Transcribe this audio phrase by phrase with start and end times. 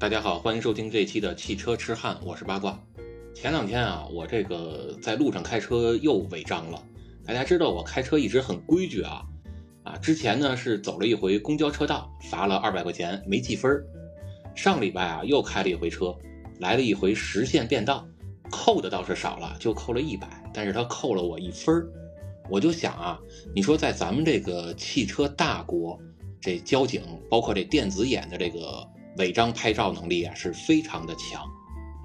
[0.00, 2.80] 大家好，欢迎收听这一期的汽车痴汉，我是八卦。
[3.34, 6.80] 前两天啊，我这个在路上开车又违章了。
[7.26, 9.24] 大家知道我开车一直很规矩啊，
[9.82, 13.84] 啊，之前呢是走了一回公交车道，罚了二百块钱，没记分儿。
[14.54, 16.16] 上礼拜啊又开了一回车，
[16.60, 18.06] 来了一回实线变道，
[18.52, 21.88] 扣的倒是少了，就扣了一百，但是他扣了我一分儿。
[22.48, 23.18] 我就想啊，
[23.52, 25.98] 你说在咱们这个汽车大国。
[26.40, 28.86] 这交警包括这电子眼的这个
[29.18, 31.44] 违章拍照能力啊，是非常的强，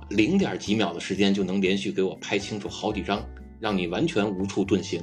[0.09, 3.23] 零点几秒的时间就能连续给我拍清楚好几张，
[3.59, 4.99] 让你完全无处遁形。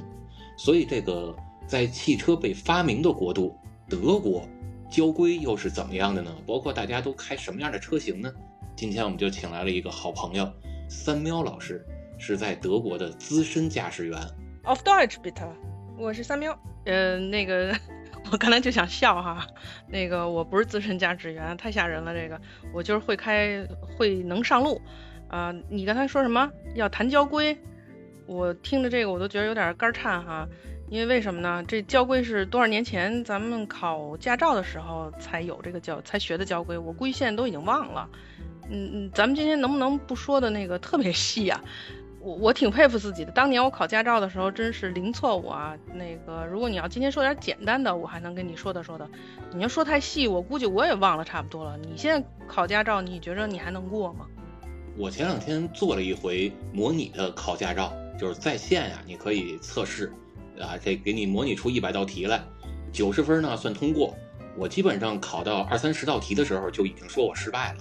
[0.57, 1.33] 所以这个
[1.65, 3.55] 在汽车被发明的国度
[3.87, 4.45] 德国，
[4.89, 6.35] 交规又是怎么样的呢？
[6.45, 8.29] 包括大家都开什么样的车型呢？
[8.75, 10.51] 今天我们就请来了一个好朋友
[10.89, 11.81] 三喵老师，
[12.19, 14.19] 是在德国的资深驾驶员。
[14.63, 15.47] Auf Deutsch bitte，
[15.97, 16.57] 我是三喵。
[16.83, 17.73] 呃，那个。
[18.29, 19.47] 我刚才就想笑哈，
[19.87, 22.13] 那个我不是资深驾驶员，太吓人了。
[22.13, 22.39] 这个
[22.73, 23.65] 我就是会开，
[23.97, 24.81] 会能上路。
[25.27, 27.57] 啊，你刚才说什么要谈交规？
[28.25, 30.47] 我听着这个我都觉得有点肝颤哈。
[30.89, 31.63] 因为为什么呢？
[31.65, 36.77] 这交规是多少年前咱们考驾照的时候才有这个交，才学的交规。
[36.77, 38.09] 我估计现在都已经忘了。
[38.69, 41.61] 嗯嗯，咱们今天能不能不说的那个特别细呀？
[42.23, 45.75] 我我挺佩服自己的，当年我考驾照的时候真是零错误啊。
[45.93, 49.09] 那个，如果你要今天说点简单的，我还能跟你说的说的。
[49.53, 51.75] 你要说太细，我估计我也忘了差不多了。
[51.77, 54.27] 你现在考驾照，你觉着你还能过吗？
[54.97, 60.13] 我前两天做了一回模拟的考驾照，就是在线呀，你可以测试，
[60.59, 62.39] 啊，这给你模拟出一百道题来，
[62.91, 64.13] 九十分呢算通过。
[64.55, 67.79] 我基本上考到二三十道题的时候就已经说我失败了。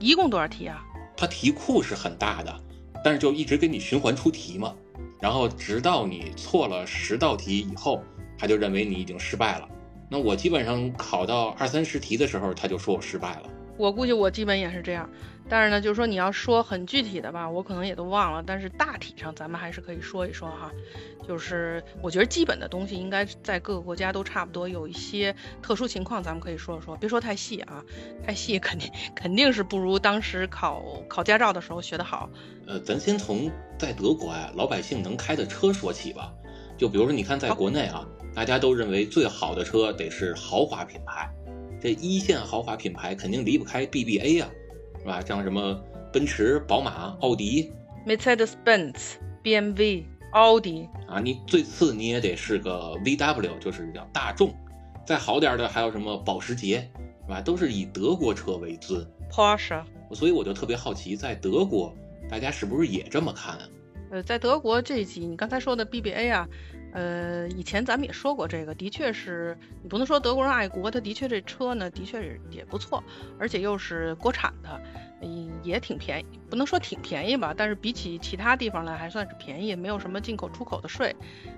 [0.00, 0.82] 一共多少题啊？
[1.16, 2.60] 它题库是很大的。
[3.04, 4.74] 但是就一直给你循环出题嘛，
[5.20, 8.02] 然后直到你错了十道题以后，
[8.38, 9.68] 他就认为你已经失败了。
[10.10, 13.50] 那我基本上考到二三十题的时候，他就说我失败了。
[13.76, 15.08] 我估计我基本也是这样。
[15.50, 18.42] 但是呢，就是说你要说很具体的吧，我可能也都忘了。
[18.46, 20.70] 但是大体上咱们还是可以说一说哈。
[21.26, 24.68] 就是我觉得基本的东西应该在各个国家都差不多。
[24.68, 27.82] 有一些特殊情况咱们可以说一说，别说太细啊，
[28.26, 32.28] 太细肯定肯定是不如当时考考驾照的时候学得好。
[32.68, 36.32] 呃，咱先从在德国啊，老百姓能开的车说起吧。
[36.76, 41.28] 就比如说你看，在国内啊，大家都认为最好的车得是豪华品牌，
[41.80, 44.48] 这一线豪华品牌肯定离不开 BBA 呀。
[45.00, 45.22] 是吧？
[45.22, 45.80] 像什么
[46.12, 47.72] 奔驰、宝马、奥迪
[48.06, 48.94] ，Mercedes-Benz、
[49.42, 54.52] BMW、奥迪啊，你最次你也得是个 VW，就是叫大众。
[55.06, 56.90] 再好点的还有什么保时捷，
[57.24, 57.40] 是吧？
[57.40, 59.06] 都是以德国车为尊。
[59.30, 59.82] Porsche。
[60.12, 61.94] 所以我就特别好奇，在德国
[62.28, 63.58] 大家是不是也这么看？
[64.10, 66.48] 呃，在德国这集你刚才说的 BBA 啊。
[66.90, 73.04] 呃，以前咱们也说过这个，的确是你不能说德国人爱国，他的确这车呢，的确是也不错，
[73.38, 74.80] 而且又是国产的，
[75.20, 81.14] 嗯也挺便宜，不能说挺便宜吧，但是比起其他地方来还算是便宜，没有什么进口出口的税，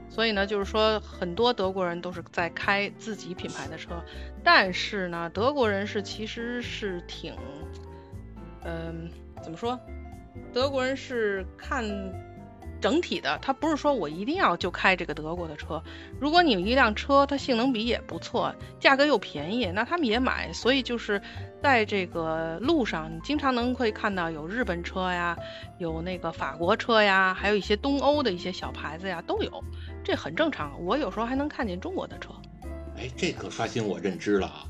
[0.08, 4.02] 所以呢，就是说很多德国人都是在开自己品牌的车，
[4.42, 7.32] 但是呢，德国人是其实是挺，
[8.64, 9.08] 嗯，
[9.40, 9.78] 怎么说？
[10.52, 11.84] 德国人是看。
[12.80, 15.82] 整体的，他不是说我一定要就开这个德国的车。
[16.18, 20.50] 如果你有一辆车，它性能比也不错，价格又便宜，那他们也买。
[20.54, 21.20] 所以就是
[21.62, 25.36] 在这个路上，你经常能会看到有日本车呀，
[25.76, 29.62] 有那个法国车呀，还有一些东欧的一些小牌子呀，都有。
[30.02, 30.82] 这很正常。
[30.82, 32.30] 我有时候还能看见中国的车。
[32.96, 34.64] 哎，这可刷新我认知了啊！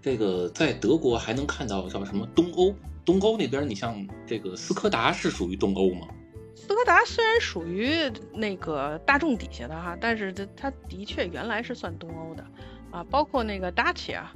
[0.00, 2.74] 这个在德国还能看到叫什么东欧？
[3.04, 6.06] 东欧那边，你像这个斯柯达是属于东欧吗？
[6.54, 12.44] 斯柯达虽然属于那个大众底下的哈，但是它它的确原来是算东欧的
[12.90, 14.32] 啊，包括那个达契啊，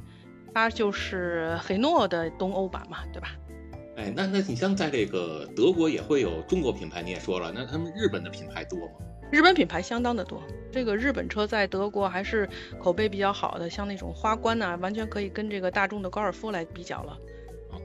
[0.52, 3.28] 它就是黑诺的东欧版嘛，对吧？
[3.96, 8.94] 哎，那那你像在这个德国也会有中国品牌，你也说了，那他们日本的品牌多吗？
[9.30, 12.48] 日本品牌相当的多，这个日本车在德国还是
[12.78, 17.16] 口碑比较好的，像那种花冠呐，完全可以跟这个大众的高尔夫来比较了。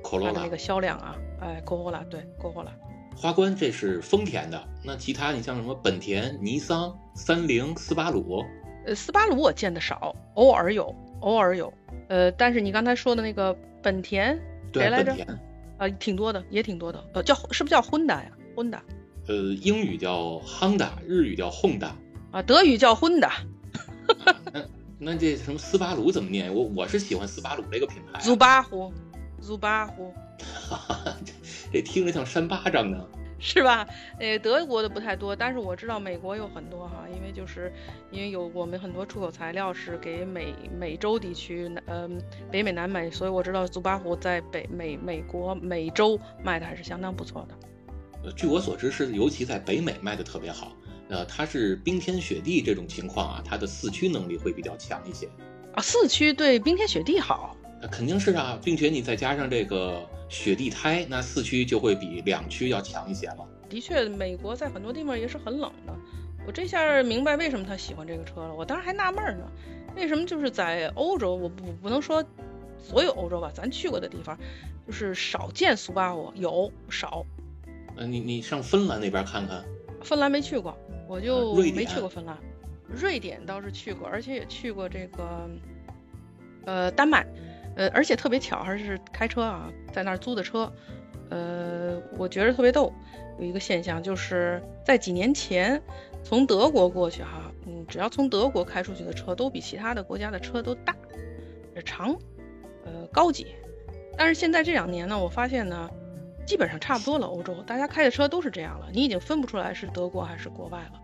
[0.04, 2.72] 科罗拉那个销量啊，哎，科罗拉对，科罗拉。
[3.16, 8.44] 花冠这是丰田的，那其他你像什么本田、尼桑、三菱、斯巴鲁，
[8.86, 11.72] 呃，斯巴鲁我见的少，偶尔有，偶尔有，
[12.08, 14.40] 呃，但是你刚才说的那个本田，
[14.74, 15.16] 谁来着？
[15.78, 18.80] 啊，挺多的，也挺多的，呃，叫是不是叫 Honda 呀？Honda，
[19.28, 21.92] 呃，英语叫 Honda，日语叫 Honda，
[22.32, 23.30] 啊，德语叫 Honda。
[24.54, 24.64] 那
[25.00, 26.54] 那这什么斯巴鲁怎么念？
[26.54, 28.20] 我我是喜欢斯巴鲁这个品牌。
[28.22, 28.94] 祖巴虎，
[29.42, 30.14] 祖巴虎。
[31.74, 33.06] 这听着像扇巴掌呢。
[33.44, 33.88] 是吧？
[34.20, 37.74] 呃，德国的不太多，但是我知道美国有很多哈，因为就是
[38.12, 42.22] 因为有我们很多出口材料是给美美洲地区，嗯，
[42.52, 47.56] 北美、南美，所以我知道祖巴虎在北美、美国、美洲卖的还是相当不错的。
[48.26, 50.78] 呃，据我所知是尤其在北美卖的特别好。
[51.10, 55.28] 呃，它是冰天雪地这种情况啊，它的四驱能力会比较强一些。
[55.74, 57.58] 啊，四驱对冰天雪地好？
[57.82, 60.08] 那肯定是啊，并且你再加上这个。
[60.32, 63.46] 雪地胎，那四驱就会比两驱要强一些了。
[63.68, 65.94] 的确，美国在很多地方也是很冷的。
[66.48, 68.56] 我这下明白为什么他喜欢这个车了。
[68.56, 69.46] 我当时还纳闷呢，
[69.94, 72.24] 为什么就是在欧洲，我不不能说
[72.80, 74.40] 所有欧洲吧，咱去过的地方，
[74.88, 77.26] 就是少见苏巴虎，有少。
[77.98, 79.62] 呃，你你上芬兰那边看看。
[80.02, 80.78] 芬兰没去过，
[81.10, 82.38] 我就没去过芬兰。
[82.88, 85.50] 瑞典倒是去过，而且也去过这个，
[86.64, 87.28] 呃，丹麦。
[87.82, 90.72] 呃，而且特别巧，还是开车啊，在那儿租的车。
[91.32, 92.94] 呃，我觉得特别逗，
[93.40, 95.82] 有一个现象，就是在几年前
[96.24, 100.96] 从德国过去哈，嗯，只要从德国开出去的车都比其他的国家的车都大、
[101.84, 102.16] 长、
[102.86, 103.48] 呃高级。
[104.16, 105.90] 但是现在这两年呢，我发现呢，
[106.46, 107.26] 基本上差不多了。
[107.26, 111.01] 欧洲大家开的车都是这样了，你已经分不出来是德国还是国外了。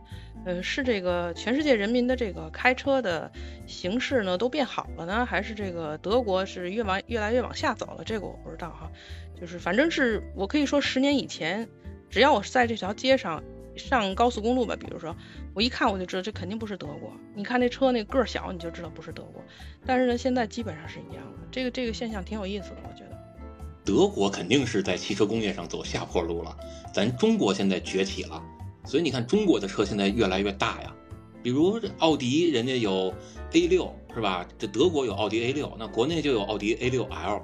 [0.47, 3.29] 呃，是这个全世界人民的这个开车的
[3.65, 8.03] 形式呢都变好了呢，还是这个德国是越往越来越往下走了？
[8.05, 8.89] 这个我不知道哈。
[9.37, 11.67] 就是反正是我可以说十年以前，
[12.09, 13.43] 只要我在这条街上
[13.75, 15.13] 上高速公路吧，比如说
[15.53, 17.11] 我一看我就知道这肯定不是德国。
[17.35, 19.43] 你看那车那个儿小，你就知道不是德国。
[19.85, 21.39] 但是呢，现在基本上是一样的。
[21.51, 23.17] 这个这个现象挺有意思的，我觉得。
[23.83, 26.57] 德国肯定是在汽车工业上走下坡路了，
[26.93, 28.41] 咱中国现在崛起了。
[28.87, 30.95] 所以你看，中国的车现在越来越大呀，
[31.43, 33.13] 比如奥迪，人家有
[33.51, 34.47] A 六，是吧？
[34.57, 37.41] 这德国有奥迪 A 六，那国内就有奥迪 A 六 L。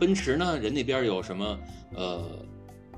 [0.00, 1.58] 奔驰呢，人那边有什么？
[1.94, 2.22] 呃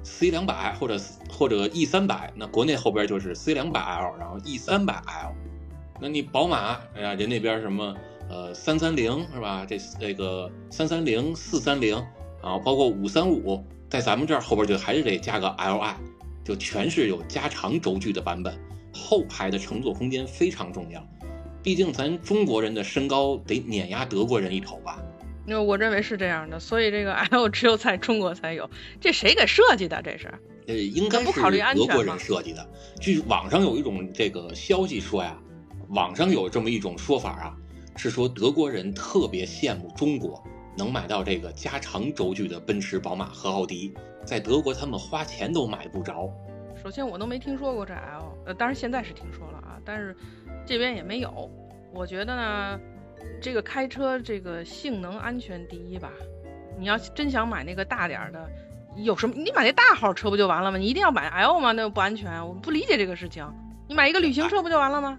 [0.02, 0.98] ，C 两百或者
[1.28, 5.34] 或者 E 三百，那国内后边就是 C 两百 L，然后 E 三百 L。
[6.00, 7.94] 那你宝马，哎呀，人那边什么？
[8.28, 9.64] 呃，三三零是吧？
[9.66, 11.96] 这这个三三零、四三零
[12.42, 15.94] 啊，包括五三五，在咱们这儿后边就还是得加个 Li。
[16.48, 18.58] 就全是有加长轴距的版本，
[18.90, 21.06] 后排的乘坐空间非常重要，
[21.62, 24.98] 毕竟咱中国人的身高得碾压德国人一头吧？
[25.46, 30.00] 那我认为是这样的，所以这个 L 只有在中国才有，这谁给设计的？
[30.00, 30.32] 这是？
[30.68, 31.32] 呃，应该是
[31.74, 32.66] 德国人设计的。
[32.98, 35.38] 据网上有一种这个消息说呀，
[35.90, 37.54] 网上有这么一种说法啊，
[37.94, 40.42] 是说德国人特别羡慕中国
[40.78, 43.92] 能买到这个加长轴距的奔驰、宝马和奥迪。
[44.24, 46.32] 在德国，他们花钱都买不着。
[46.80, 50.16] 首先，我都没听说过这 L，呃，当然现在是听说了啊，但是
[50.64, 51.50] 这边也没有。
[51.92, 52.80] 我觉得呢，
[53.42, 56.12] 这个开车这个性能安全第一吧。
[56.78, 58.48] 你要真想买那个大点儿的，
[58.98, 59.34] 有什么？
[59.34, 60.78] 你买那大号车不就完了吗？
[60.78, 61.72] 你一定要买 L 吗？
[61.72, 63.44] 那不安全，我不理解这个事情。
[63.88, 65.18] 你买一个旅行车不就完了吗？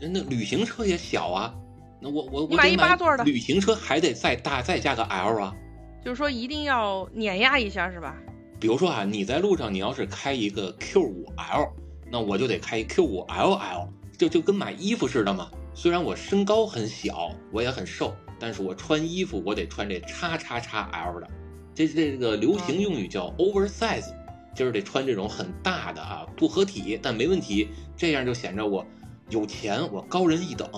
[0.00, 1.52] 那旅行车也小啊，
[2.00, 5.54] 那我我我买一八座的旅行车还得再大再加个 L 啊？
[6.02, 8.16] 就是说一定要碾压一下是吧？
[8.58, 11.68] 比如说啊，你在路上，你要是开一个 Q 五 L，
[12.10, 15.50] 那我就得开 Q 五 LL，就就跟买衣服似的嘛。
[15.74, 21.28] 虽然我身高很小，我也很瘦，但是我穿衣服我得穿这叉叉叉 L 的，
[21.74, 24.06] 这这个流行用语叫 oversize，
[24.54, 28.84] 就是得穿这种很大的啊，不合体但没问题，这样就显着我
[29.28, 30.68] 有钱，我高人一等。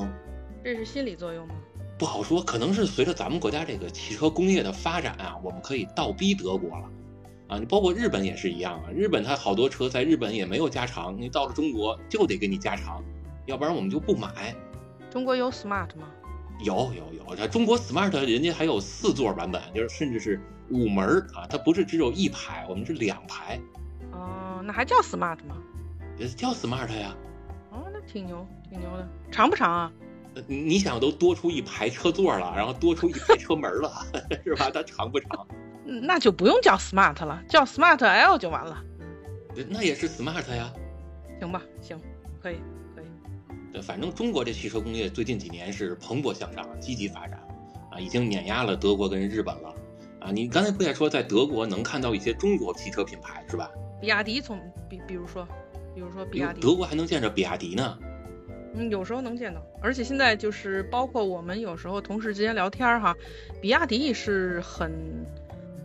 [0.65, 1.55] 这是心理作用吗？
[1.99, 6.91] 不好说，可能是随着咱们国家这个汽车工业的发展啊，我们可以倒逼德国了。
[7.49, 13.03] 啊，你包括日本也是一样啊，日本它好多车在日本也没有加长，你到了中国就得给你加长，
[13.47, 14.55] 要不然我们就不买。
[15.11, 16.09] 中国有 smart 吗？
[16.65, 20.41] 有有有，它中国 smart 人家还有四座版本，就是甚至是
[20.71, 23.61] 五门啊，它不是只有一排，我们是两排。
[24.13, 25.57] 哦，那还叫 smart 吗？
[26.17, 27.15] 也叫 smart 呀。
[27.71, 29.93] 哦，那挺牛，挺牛的，长不长啊？
[30.47, 33.93] 你想都多出一排车座了，然后多出一排车门了，
[34.45, 34.71] 是吧？
[34.73, 35.47] 它长不长？
[35.85, 38.83] 那就不用叫 smart 了，叫 smart L 就完了。
[39.69, 40.73] 那也是 smart 呀。
[41.39, 42.01] 行吧，行，
[42.41, 42.57] 可以，
[42.95, 43.07] 可以。
[43.73, 47.39] 对，反正中国这汽车工业最近几年是蓬勃向上，积极发展，
[47.91, 49.75] 啊，已经碾压了德国跟日本了。
[50.21, 53.69] 啊，你刚才不也说在德国能看到一些中国汽车品牌是吧？
[54.01, 54.59] 比亚迪从
[54.89, 55.47] 比，比如说，
[55.95, 56.61] 比如说比亚迪。
[56.61, 57.99] 德国还能见着比亚迪呢。
[58.75, 63.15] 嗯，有时候能见到，而且现在就是包括我们有时候同事之间聊天哈，
[63.61, 64.91] 比亚迪是很。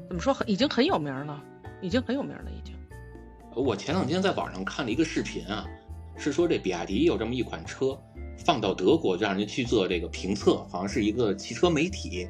[0.08, 1.44] 怎么说很已经很有名了，
[1.82, 2.74] 已经很有名了，已经。
[3.53, 5.67] 我前两天在网上看了一个视频啊，
[6.15, 8.00] 是说这比亚迪有这么一款车，
[8.38, 12.25] 放到德国让人去做这个评测，好像是一个汽车媒体，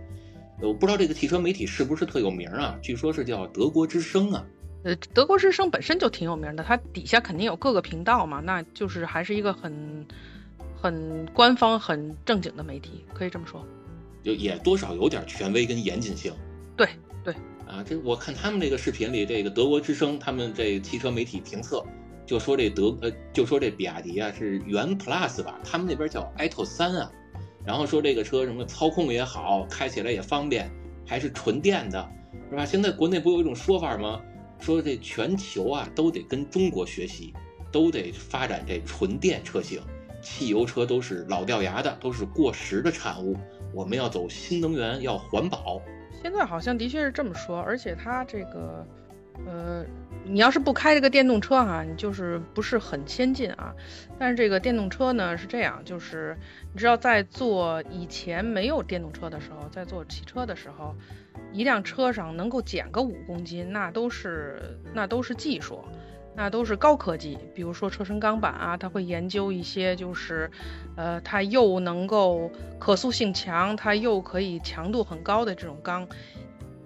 [0.60, 2.76] 我不知道这个汽车媒体是不是特有名啊？
[2.82, 4.44] 据说是叫德国之声啊。
[4.84, 10.04] 呃，德国之声本身就挺有名的，它底下肯定有各个频道嘛，那就是还是一个很
[10.88, 13.62] 很官方、很正经的媒体，可以这么说。
[14.24, 16.34] 就也多少有点权威跟严谨性。
[16.78, 16.88] 对
[17.26, 17.34] 对。
[17.68, 21.84] 啊，这我看他们这个视频里，这个德国之声他们这汽车媒体评测，
[22.26, 27.12] 就说这德呃，就说这比亚迪啊是元 Plus 吧，他们那边叫 i t o 三啊，
[27.66, 30.72] 然后说这个车什么操控也好，开起来也方便，
[31.06, 32.10] 还是纯电的，
[32.50, 32.66] 是吧？
[32.66, 34.22] 现在国内不有一种说法吗？
[34.62, 37.34] 说这全球啊都得跟中国学习，
[37.74, 39.82] 都得发展这纯电车型，
[40.30, 43.36] 汽油车都是老掉牙的，都是过时的产物，
[43.74, 45.82] 我们要走新能源，要环保。
[46.22, 48.86] 现在好像的确是这么说，而且它这个，
[49.48, 49.86] 呃，
[50.26, 53.74] 你要是不开这个电动车哈，你就是不是很先进啊。
[54.20, 56.38] 但是这个电动车呢是这样，就是
[56.74, 60.94] 你知道在做以前没有电动车的时候，在做汽车的时候，
[61.54, 65.80] 一辆车上能够减个五公斤，那都是那都是技术。
[66.40, 70.52] 那都是高科技，比如说车身钢板啊，它会研究一些，就是，
[70.96, 76.08] 呃，它又能够可塑性强，它又可以强度很高的这种钢。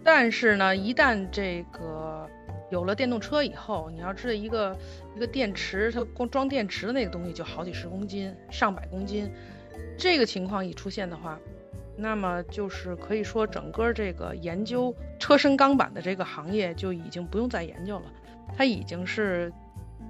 [0.05, 2.29] 但是呢，一旦这个
[2.69, 4.73] 有了电动车以后，你要知道一个
[5.17, 9.29] 一个电池，它光装电池的那个东西就好几十公斤、上百公斤。
[9.97, 11.37] 这个情况一出现的话，
[11.97, 18.05] 那么就是可以说整个这个研究车身钢板的这个行业就已经不用再研究了。
[18.55, 19.51] 它已经是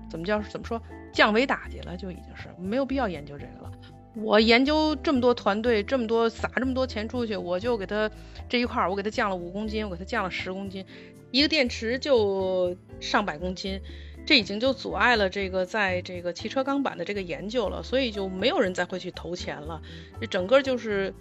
[0.10, 0.82] 怎么叫怎么说
[1.14, 3.72] 降维打击了，就已经是没有必要研究这个了。
[4.14, 8.12] 我研究这么多团队，这么多撒这么多钱出去，我就给它
[8.50, 10.86] 这一块儿，我给它降了五公斤，我给它降了十公斤，
[11.32, 13.80] 一个电池就上百公斤，
[14.26, 19.82] 这已经就阻碍了这个在这个汽车钢板的这个研究了，所以就没有人再会去投钱了。
[20.20, 21.14] 这整个就是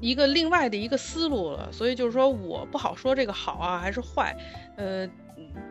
[0.00, 4.36] 一个另外的一个思路了，所以就是说我不好说这个好啊还是坏，
[4.76, 5.08] 呃。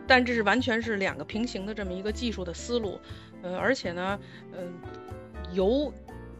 [0.08, 3.00] 但这是完全是两个平行的这么一个技术的思路，
[3.42, 4.20] 呃，而且呢，
[4.54, 4.74] 嗯，
[5.54, 5.92] 油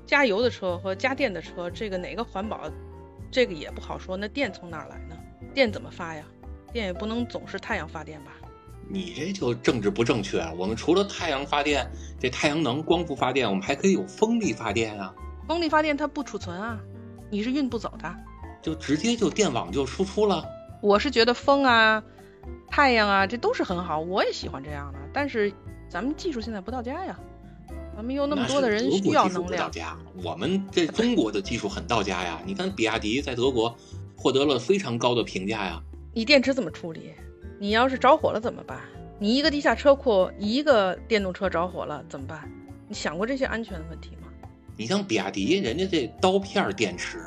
[0.06, 2.70] 加油的车和加电的车，这个哪个环保，
[3.32, 4.16] 这个也不好说。
[4.16, 5.18] 那电从哪儿来呢？
[5.54, 6.24] 电怎么发呀？
[6.72, 8.32] 电也不能总是太阳发电吧？
[8.88, 10.54] 你这就政治不正确啊！
[10.56, 15.12] 我们除了太阳发电，这太阳能光伏发电，我们还可以有风力发电啊。
[15.48, 16.80] 风力发电它不储存啊，
[17.32, 18.16] 你是运不走的，
[18.62, 20.46] 就直接就电网就输出了。
[20.82, 22.04] 我是觉得风啊。
[22.70, 25.00] 太阳啊，这都是很好，我也喜欢这样的。
[25.14, 25.52] 但是
[25.90, 27.20] 咱们技术现在不到家呀，
[27.96, 29.64] 咱们又那么多的人需要能量。
[29.66, 32.42] 到家，我们这中国的技术很到家呀。
[32.46, 33.76] 你看比亚迪在德国
[34.16, 35.82] 获得了非常高的评价呀。
[36.14, 37.14] 你电池怎么处理？
[37.60, 38.80] 你要是着火了怎么办？
[39.18, 42.50] 你一个地下车库，一个电动车着火了怎么办？
[42.90, 44.28] 你想过这些安全的问题吗？
[44.76, 47.20] 你像比亚迪，人家这刀片电池，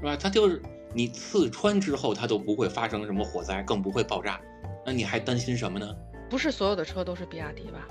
[0.00, 0.16] 是吧？
[0.16, 0.62] 它就是
[0.94, 4.40] 你刺穿之后，它都不会发生什么火灾，更不会爆炸。
[4.86, 5.96] 那你还担心什么呢？
[6.30, 7.88] 不是所有的车都是比亚迪吧？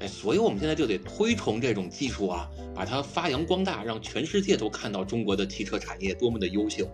[0.00, 6.86] 哎，所以我们现在就得推崇这种技术啊，把它发扬光大，让全世界都看到中国的汽车产业多么的优秀，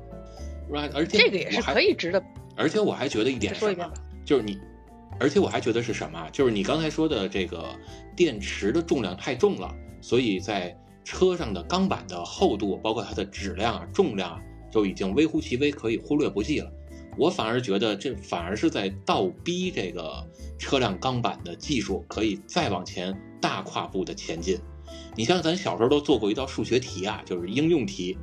[0.69, 0.88] 是吧？
[0.95, 2.23] 而且这个也是可以值得。
[2.57, 3.93] 而且我还觉得一点什么，
[4.25, 4.59] 就是你，
[5.19, 6.31] 而且我还觉得是什么？
[6.33, 7.69] 就是你刚才说的这个
[8.17, 10.75] 电池的重量太重了，所以在
[11.05, 16.73] 车上的钢板的厚度，包括它的质量啊、重量啊，就已经微乎其微，可以忽略不计了。
[17.16, 20.26] 我反而觉得这反而是在倒逼这个
[20.59, 24.59] 车辆钢板的技术可以再往前大跨步的前进。
[25.16, 28.18] 你像咱小时候都做过一道数学题啊，就是应用题，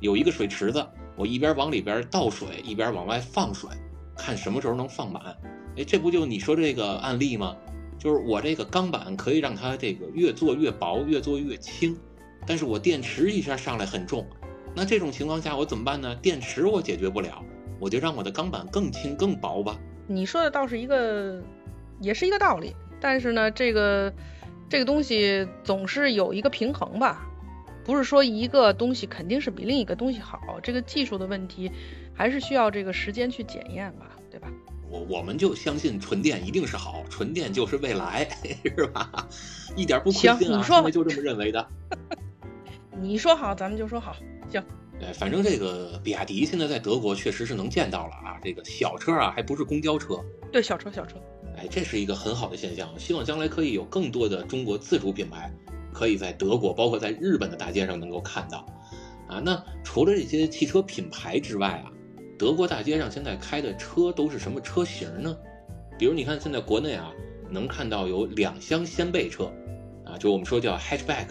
[0.00, 0.86] 有一个水池子，
[1.16, 3.70] 我一边往里边倒水，一边往外放水，
[4.16, 5.36] 看什么时候能放满。
[5.76, 7.56] 哎，这不就你说这个案例吗？
[7.98, 11.96] 就是我这个钢板可以让它这个越做越薄，越做越轻，
[12.46, 14.26] 但是我电池一下上来很重，
[14.76, 16.14] 那这种情况下我怎么办呢？
[16.16, 17.42] 电池我解决不了。
[17.78, 19.76] 我就让我的钢板更轻更薄吧。
[20.06, 21.42] 你说的倒是一个，
[22.00, 22.74] 也是一个道理。
[23.00, 24.12] 但是呢，这个
[24.68, 27.26] 这个东西总是有一个平衡吧，
[27.84, 30.40] 不是说一个东西肯定是比另一个东西好。
[30.62, 31.70] 这个技术的问题
[32.14, 34.48] 还是需要这个时间去检验吧，对吧？
[34.88, 38.28] 我我们就相信纯电一定是好，纯电就是未来，
[38.64, 39.28] 是吧？
[39.76, 41.66] 一点不亏心啊，因为就这么认为的。
[43.00, 44.16] 你说好，咱们就说好，
[44.48, 44.62] 行。
[44.98, 50.18] 对，反正这个比亚迪现在在德国确实是能见到了啊，这个小车啊，还不是公交车。
[50.52, 51.16] 对，小车小车。
[51.56, 55.52] 哎，这是一个很好的现象，希望将来可以有更多的中国自主品牌
[55.92, 58.66] 可以在德国，包括在日本的大街上能够看到。
[59.28, 61.90] 啊，那除了这些汽车品牌之外啊，
[62.38, 65.36] 德国大街上现在开的车都是什么车型呢？
[65.98, 67.12] 比如你看现在国内啊，
[67.50, 69.52] 能看到有两厢掀背车，
[70.04, 71.28] 啊，就我们说叫 hatchback，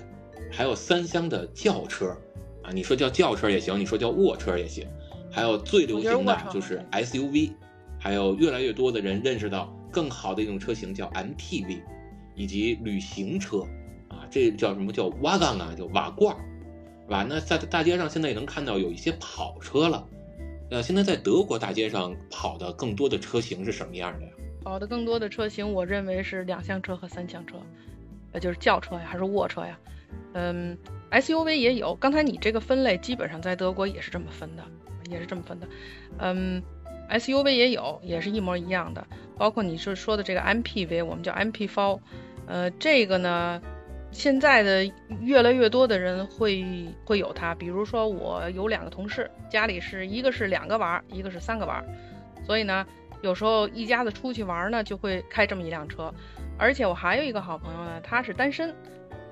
[0.51, 2.15] 还有三厢的轿车。
[2.63, 4.87] 啊，你说叫轿车也行，你说叫卧车也行，
[5.29, 7.51] 还有最流行的就是 SUV，
[7.99, 11.81] 还有越来越多的人认识到更好的一种车型叫 MPV，
[12.35, 13.59] 以及旅行车
[14.07, 16.35] 啊，这叫什么叫瓦杠啊，叫瓦罐，
[17.05, 17.25] 是吧？
[17.27, 20.07] 那在大街上现在也能看到有一些跑车了。
[20.71, 24.31] 呃，现在在德国大街上跑的更多的车型是什么样的呀？
[24.63, 27.57] 跑的更多的车型，我认为是两厢车和三厢车，
[28.31, 29.77] 呃，就是轿车呀，还是卧车呀？
[30.35, 30.77] 嗯
[31.13, 31.95] ，SUV 也有。
[31.95, 34.63] 刚才你这个分类基本上在德国也是这么分的，
[35.09, 35.67] 也是这么分的。
[36.17, 36.61] 嗯
[37.09, 39.05] ，SUV 也有，也是一模一样的。
[39.37, 41.99] 包括你是说的这个 MPV，我们叫 MPV，
[42.47, 43.61] 呃，这个呢，
[44.11, 44.91] 现在的
[45.21, 46.65] 越来越多的人会
[47.05, 47.55] 会有它。
[47.55, 51.83] 比如说我有两个同事，家里是一个是两个娃，一个是三个娃，
[52.45, 52.85] 所以呢。
[53.21, 56.13] 有时候一家子出去玩呢，就会开这么一辆车，
[56.57, 58.75] 而且我还有一个好朋友呢，他是单身，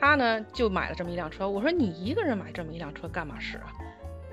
[0.02, 1.48] 他呢就买了这么一辆车。
[1.48, 3.72] 我说你一个人买这么一辆车干嘛使啊？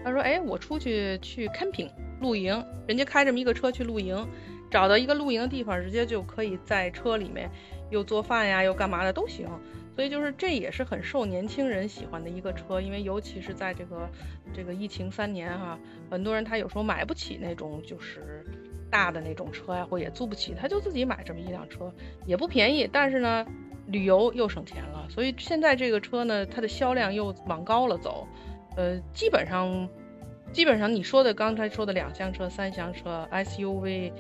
[0.03, 4.27] 他说，哎，我出去去 camping 露营，人家开这么一个车去露营，
[4.71, 7.51] 找到一个露营的地方，直接就可以在车里面
[7.91, 9.47] 又做饭呀，又干嘛的都行。
[9.95, 14.09] 所以就是这也是很受年轻人喜欢的一个车，因为尤其是在这个
[14.55, 15.79] 这个疫情三年哈，
[16.11, 18.43] 很多人他有时候买不起那种就是。
[18.91, 21.93] 大的那种车呀，或也租不起，他就自己买这么一辆车，
[22.25, 23.47] 也不便宜，但是呢，
[23.89, 28.27] 旅游又省钱了，所以现在这个车呢，它的销量又往高了走，
[28.77, 29.89] 呃，基本上，
[30.53, 34.13] 基本上你说的刚才说的两厢车、三厢车、SUV，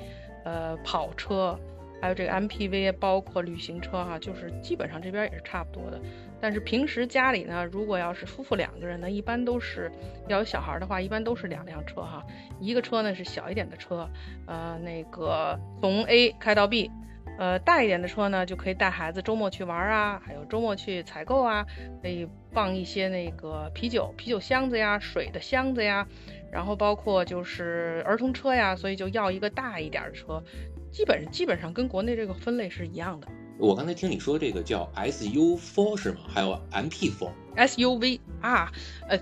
[0.44, 1.58] 呃，跑车，
[2.00, 6.00] 还有这个 MPV，包括旅行车哈，就是基本上这边也是差不多的。
[6.40, 9.90] 但是平时家里呢，如果要是夫妇两个人呢，一般都是
[10.28, 12.25] 要有小孩的话，一般都是两辆车哈。
[12.60, 14.08] 一个车呢是小一点的车，
[14.46, 16.90] 呃，那个从 A 开到 B，
[17.38, 21.64] 呃，大一点的车呢就可以带孩子周末去玩啊，还有周末去采购啊，
[22.02, 26.07] 可以放一些那个啤酒、啤酒箱子呀、水的箱子呀，
[26.50, 30.42] 然后包括就是儿童车呀，所以就要一个大一点的车，
[30.90, 33.28] 基本基本上跟国内这个分类是一样的。
[33.57, 36.18] 我刚才听你说这个叫 SUV 是吗？
[36.28, 38.73] 还有 MP4SUV 啊，
[39.09, 39.18] 呃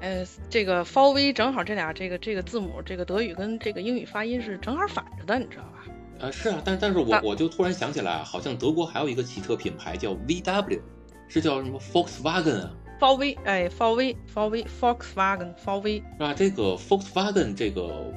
[0.00, 5.77] 呃，这个 “four v” 正好这俩这个这个字母，这个德语跟这个英语发音是正好反着的，你知道吧？
[6.18, 10.80] 呃，是啊，但但是我我就突然想起来，好像德国还有一个汽车品牌叫 VW，
[11.28, 16.34] 是叫什么 Volkswagen 啊？4V 哎，4V，4V，Volkswagen，4V 是吧？
[16.34, 18.12] 这个 Volkswagen 这个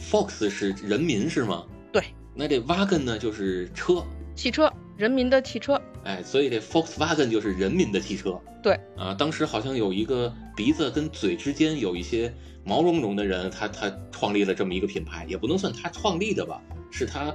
[0.00, 1.66] Fox 是人民是吗？
[1.92, 2.02] 对，
[2.34, 4.02] 那这 Wagen 呢就是车，
[4.34, 4.72] 汽车。
[4.98, 8.40] 人民的汽车，哎，所以这 Volkswagen 就是人民的汽车。
[8.62, 12.32] 对啊，当时好像有一个鼻子跟嘴之间有一些
[12.64, 17.34] 毛茸茸的人，他他创立了这么一个品牌，也不能算他创立的吧，是他，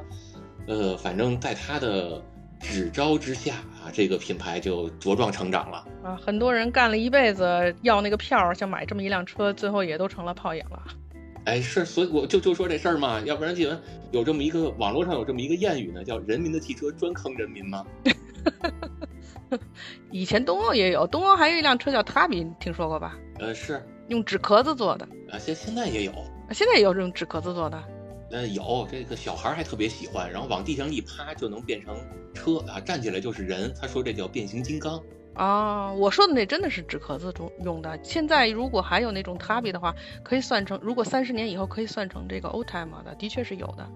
[0.67, 2.21] 呃，反正在他的
[2.59, 5.85] 指招之下啊，这个品牌就茁壮成长了。
[6.03, 10.83] 啊，很多人干了一辈子要那个票，想买这么一辆车，最后也都成了泡影了。
[11.45, 13.69] 哎，是，所以我就就说这事儿嘛，要不然就
[14.11, 17.85] 有这么一个网络上有这么一个谚语呢，叫“人民的汽车专坑人民”吗？
[20.11, 23.17] 以前东欧也有，东欧还有一辆车叫塔比，听说过吧？
[23.39, 26.13] 呃，是用纸壳子做的啊，现现在也有，
[26.51, 27.83] 现在也有这种纸壳子做的。
[28.31, 31.95] 呃，有这个小孩还特别喜欢，然后往地上一趴就能变成
[32.33, 33.73] 车啊，站起来就是人。
[33.79, 35.01] 他说这叫变形金刚。
[35.33, 37.97] 啊，我说的那真的是纸壳子中用的。
[38.03, 43.87] 现在如果还有那种 Tabi 的话，可以算成，如果三十年以后可以算成这个 Oldtimer 的，的确是有的。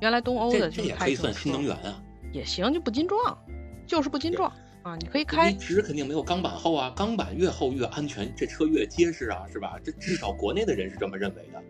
[0.00, 2.02] 原来东欧的这也可以算新能源啊，
[2.32, 3.38] 也行，就不金撞，
[3.86, 4.52] 就是不金撞
[4.88, 5.52] 啊，你可以开。
[5.52, 9.78] 纸肯定没有钢板厚啊，钢板越厚越安全，这车越结实啊，是吧？
[9.84, 11.62] 这至少国内的人是这么认为的。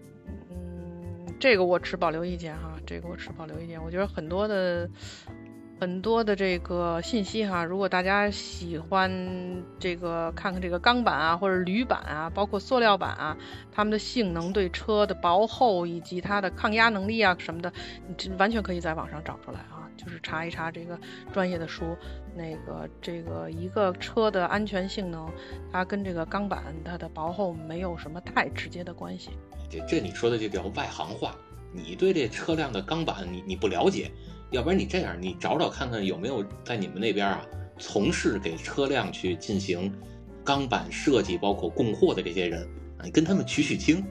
[0.50, 3.82] 嗯，这个我持保留意见哈，这个我持保留意见。
[3.82, 4.88] 我觉得很多的。
[5.80, 13.36] 很多的这个信息哈，如果大家喜欢这个看看这个钢板啊，或者铝板啊，包括塑料板啊，
[13.70, 17.72] 它们的性能、对车的薄厚以及它的抗压能力啊什么的，
[18.08, 20.98] 你这完全可以在网上找出来啊，就是查一查这个
[21.32, 21.94] 专业的书。
[22.34, 25.28] 那个这个一个车的安全性能，
[25.70, 29.30] 它跟这个钢板它的薄厚没有什么太直接的关系。
[29.68, 31.36] 这这你说的就叫外行话，
[31.72, 34.10] 你对这车辆的钢板你你不了解。
[34.50, 37.44] 要不然你这样，你找找看看有没有在你们那边啊，
[37.78, 39.92] 从事给车辆去进行
[40.42, 42.62] 钢板设计，包括供货的这些人
[42.96, 44.02] 啊，你跟他们取取经。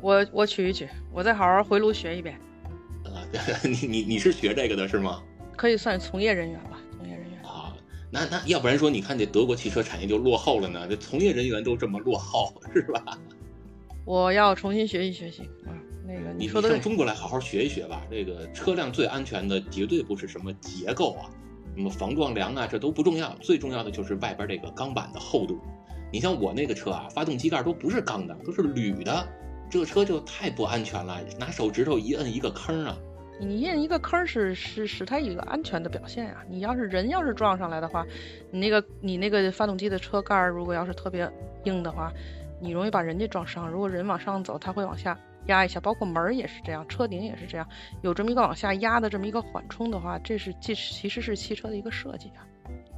[0.00, 2.36] 我我取一取，我再好好回炉学一遍。
[3.38, 5.22] 啊，你你你是学这个的是吗？
[5.56, 7.42] 可以算从业人员吧，从业人员。
[7.42, 7.74] 啊，
[8.10, 10.86] 那那要不然说，你看这德国汽车产业就落后了呢？
[10.88, 13.18] 这从业人员都这么落后，是吧？
[14.04, 15.72] 我要重新学习学习啊。
[16.06, 18.02] 那个你说的上中国来好好学一学吧。
[18.10, 21.30] 这个车辆最安全的绝对不是什么结构啊，
[21.74, 25.58] 什么防撞梁啊，这都不重要，最重要的就是外边这个钢板的厚度。
[26.12, 29.26] 你像我那个车啊，发动机盖都不是钢的，都是铝的，
[29.68, 32.96] 这车就太不安全了，拿手指头一摁一个坑啊。
[33.38, 36.44] 你印一个坑是是是它一个安全的表现呀。
[36.48, 38.04] 你要是人要是撞上来的话，
[38.50, 41.30] 你那个你那个发动机的车盖儿如果要是特别
[41.64, 42.12] 硬的话，
[42.60, 43.68] 你容易把人家撞伤。
[43.68, 47.68] 如果人往上走，它会往下压一下，包括门儿也是这样，车顶也是这样，
[48.02, 52.46] 有这么一个往下压的这么一个缓冲的话，这是这其实是汽车的一个设计啊。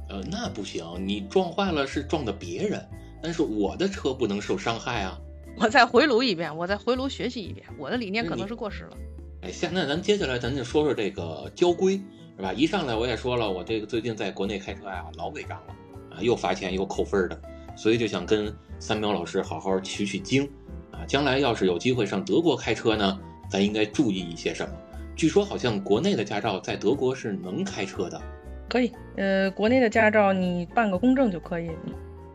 [0.07, 2.83] 呃，那不行，你撞坏了是撞的别人，
[3.21, 5.19] 但是我的车不能受伤害啊。
[5.59, 8.97] 我再回炉一遍，我再回炉学习一遍，我的理念可能是过时了。
[9.41, 11.93] 哎，现在咱接下来咱就说说这个交规，
[12.35, 12.51] 是吧？
[12.51, 15.75] 一上来我也说了，我这个最近在国内开车呀，老违章了
[16.11, 17.41] 啊，又罚钱又扣分的，
[17.75, 20.43] 所以就想跟三苗老师好好取取经
[20.91, 21.05] 啊。
[21.07, 23.17] 将来要是有机会上德国开车呢，
[23.49, 24.73] 咱应该注意一些什么？
[25.15, 28.21] 据说好像国内的驾照在德国是能开车的。
[28.67, 31.71] 可以，呃，国内的驾照你办个公证就可以，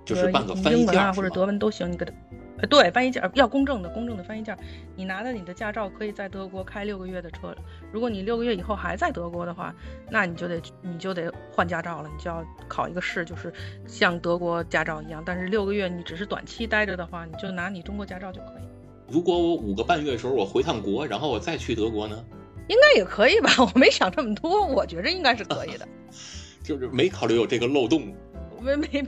[0.04, 2.12] 就是办个翻译件啊或者德文都行，你给他，
[2.58, 4.56] 呃，对，翻译件要公证的，公证的翻译件，
[4.94, 7.54] 你拿着你的驾照可以在德国开六个月的车，
[7.92, 9.74] 如果你六个月以后还在德国的话，
[10.08, 13.52] 那你就得你就得换驾照了，你就要考一个试，就是
[13.86, 18.64] 像德国驾照一样，但是六个月你只是短期待着的话，你就拿你中国驾照就可以。
[19.10, 22.24] 如果我五个半月的时候我回趟国，然后我再去德国呢？
[22.68, 25.86] 应该也可以吧， 我没想这么多，我觉着应该是可以的，
[26.62, 28.14] 就是没考虑有这个漏洞。
[28.62, 29.04] 没没，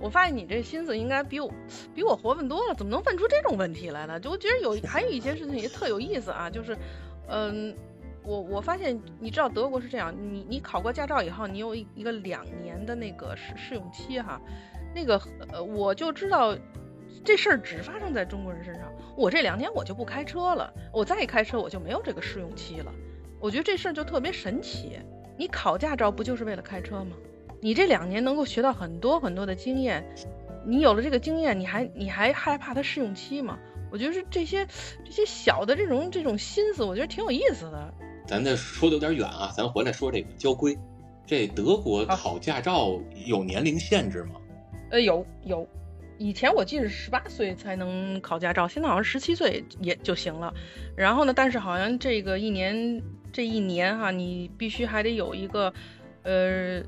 [0.00, 1.52] 我发现你这心思应该比我
[1.94, 4.18] 比我活泛多了，怎么能问出这种问题来呢？
[4.18, 6.76] 就我觉得有还有一些事情也特有意思啊，就是，
[7.28, 7.76] 嗯，
[8.24, 14.40] 我我发现你知道德国是这样，你你考过驾照以后，你有一一个两年的那个试试用期哈，
[14.94, 15.20] 那个
[15.52, 16.56] 呃我就知道。
[17.22, 18.84] 这事儿只发生在中国人身上。
[19.14, 22.90] 我这两年我就不开车了，我再一开车我就没有这个试用期了。
[23.38, 24.98] 我觉得这事儿就特别神奇。
[25.36, 27.14] 你考驾照不就是为了开车吗？
[27.60, 30.04] 你这两年能够学到很多很多的经验，
[30.66, 33.58] 你有了这个经验，你还你还害怕它试用期吗？
[33.90, 34.66] 我觉得是这些
[35.04, 37.92] 这些小的这种这种心思，我觉得挺有意思的。
[38.26, 40.78] 咱这说的有点远啊，咱回来说这个交规。
[41.26, 44.40] 这德国考驾照有年龄限制吗？
[44.90, 45.66] 呃，有有。
[46.18, 50.52] 以前我记得是十八岁才能考驾照，现在好像十七岁也就行了。
[50.94, 55.72] 然后呢，但是好像这个一年这一年哈，你必须还得有一个
[56.22, 56.82] 呃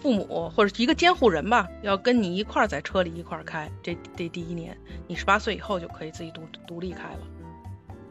[0.00, 3.70] 父母或者一个监护人吧，要跟你一块儿在车里一块儿开。
[3.82, 7.20] 这这第一年，你十八岁以后就可以自己独独立开了。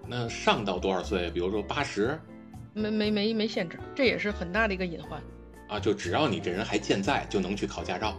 [0.08, 1.30] 那上到多少岁？
[1.32, 2.20] 比如说八十？
[2.74, 5.20] 没没没没限制，这也是很大的一个隐患。
[5.68, 8.16] 啊，就只要你这人还健在，就能去考驾照。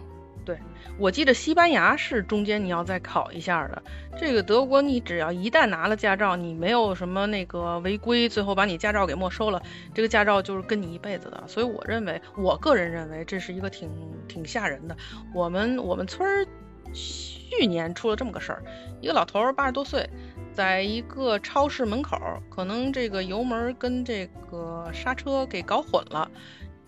[1.01, 3.81] 我记得西班牙是中间你要再考一下的。
[4.19, 9.59] 这个德国，你只要一旦拿了驾照，你没有什么那个违规，最后把你驾照给没收了，
[9.95, 11.43] 这个驾照就是跟你一辈子的。
[11.47, 13.89] 所以我认为，我个人认为这是一个挺
[14.27, 14.95] 挺吓人的。
[15.33, 16.45] 我们我们村儿
[16.93, 18.63] 去年出了这么个事儿，
[19.01, 20.07] 一个老头儿八十多岁，
[20.53, 22.15] 在一个超市门口，
[22.47, 26.29] 可能这个油门跟这个刹车给搞混了，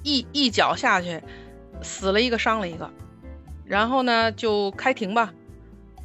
[0.04, 1.20] 一一脚下去，
[1.82, 2.88] 死了一个，伤了一个。
[3.66, 5.34] 然后呢，就开庭吧，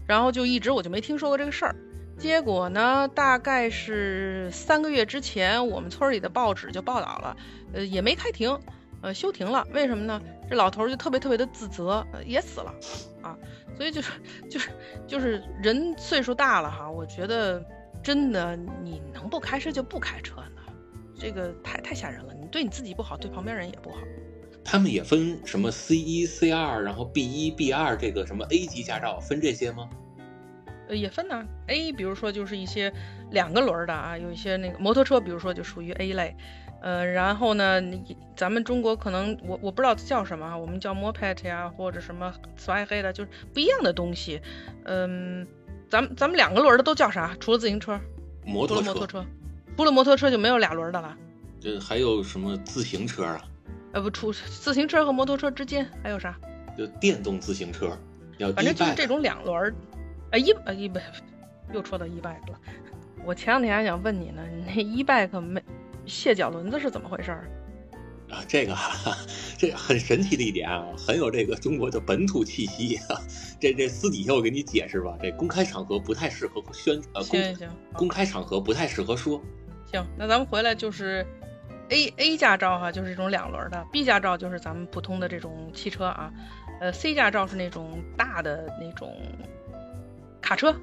[0.07, 1.77] 然后就一直我就没听说过这个事儿。
[2.19, 7.37] 结果呢，大概是三个月之前，我们村里的报纸就报道了，
[7.73, 8.59] 呃，也没开庭，
[9.03, 9.67] 呃，休庭了。
[9.73, 10.21] 为什么呢？
[10.51, 12.75] 这老头就特别特别的自责，也死了
[13.23, 13.37] 啊。
[13.77, 14.11] 所以就是
[14.51, 14.71] 就是
[15.07, 17.65] 就是人岁数大了哈，我觉得
[18.03, 20.73] 真的你能不开车就不开车呢，
[21.17, 22.35] 这个太太吓人了。
[22.35, 23.99] 你对你自己不好，对旁边人也不好。
[24.71, 29.89] 他们也分什么 C 一、C 二，然后 B 一、B 二，这个什么 A 级驾照分这些吗？
[30.89, 31.43] 呃，也分呢。
[31.69, 32.93] A，比如说就是一些
[33.31, 36.37] 两个轮的啊，有一些那个摩托车，比如说就属于 A 类。
[36.83, 37.81] 呃，然后呢，
[38.37, 44.39] 咱们中国可能我我不知道叫什么啊，我们叫 Moped 呀，或者什么 w 黑的，就是不一样的东西。
[44.85, 45.47] 嗯，
[45.89, 47.35] 咱们咱们两个轮的都叫啥？
[47.41, 47.99] 除了自行车，
[48.45, 49.27] 摩托车，
[49.79, 51.17] 除了摩托车就没有俩轮的了。
[51.59, 53.43] 这还有什么自行车啊？
[53.93, 56.39] 呃，不出自行车和摩托车之间还有啥？
[56.77, 57.97] 就电动自行车，
[58.55, 59.75] 反正就是这种两轮儿，
[60.31, 61.03] 呃一呃一百，
[61.73, 62.61] 又说到 e bike 了。
[63.27, 65.61] 我前两天还想问你呢，你那 e bike 没
[66.07, 67.51] 卸脚轮子是怎么回事儿？
[68.31, 69.17] 啊，这个哈，
[69.59, 73.19] 这很神奇的一点啊，很有这个中国的本土气息啊。
[73.59, 79.43] 这这私底下我给你解释吧，这公开场合不太适合宣呃行行，公开场合不太适合说。
[79.91, 81.27] 行，那咱们回来就是。
[81.91, 86.33] A A 驾照哈就是这种两轮的，B 驾照就是咱们普通的这种汽车啊，
[86.81, 89.17] 呃 C 驾照是那种大的那种
[90.43, 90.75] 卡车，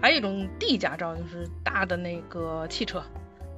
[0.00, 3.02] 还有一种 D 驾照就是大的那个汽车，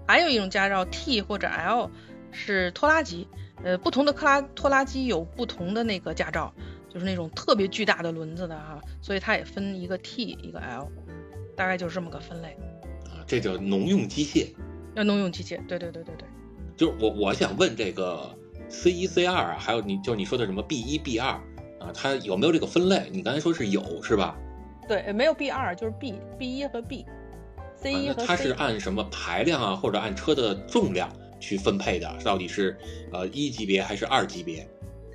[0.06, 1.90] 还有一种驾照 T 或者 L
[2.30, 3.26] 是拖拉机，
[3.64, 6.54] 呃不同的克拉拖拉机有不同的那个驾照，
[6.88, 10.88] 就是那种特别巨大的轮子的哈，所以它也分一个 T 一个 L，
[11.56, 12.56] 大概就是这么个分类。
[13.06, 14.54] 啊，这叫农用机械。
[14.94, 16.28] 要农用机械，对对对对对。
[16.78, 18.30] 就是我我想问这个
[18.68, 21.32] C 一 C 二啊，还有你就是你说的什么 B 一 B 二
[21.80, 23.10] 啊，它有没有这个分类？
[23.10, 24.38] 你刚才说是有是吧？
[24.86, 27.04] 对，没有 B 二，就是 B B 一和 B。
[27.74, 28.24] C 一和。
[28.24, 31.10] 它是按什么排量啊，或者按车的重量
[31.40, 32.08] 去分配的？
[32.24, 32.78] 到底是
[33.12, 34.64] 呃一级别还是二级别？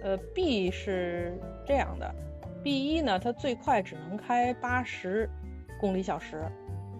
[0.03, 2.13] 呃，B 是这样的
[2.61, 5.29] ，B 一呢，它最快只能开八十
[5.79, 6.43] 公里小时，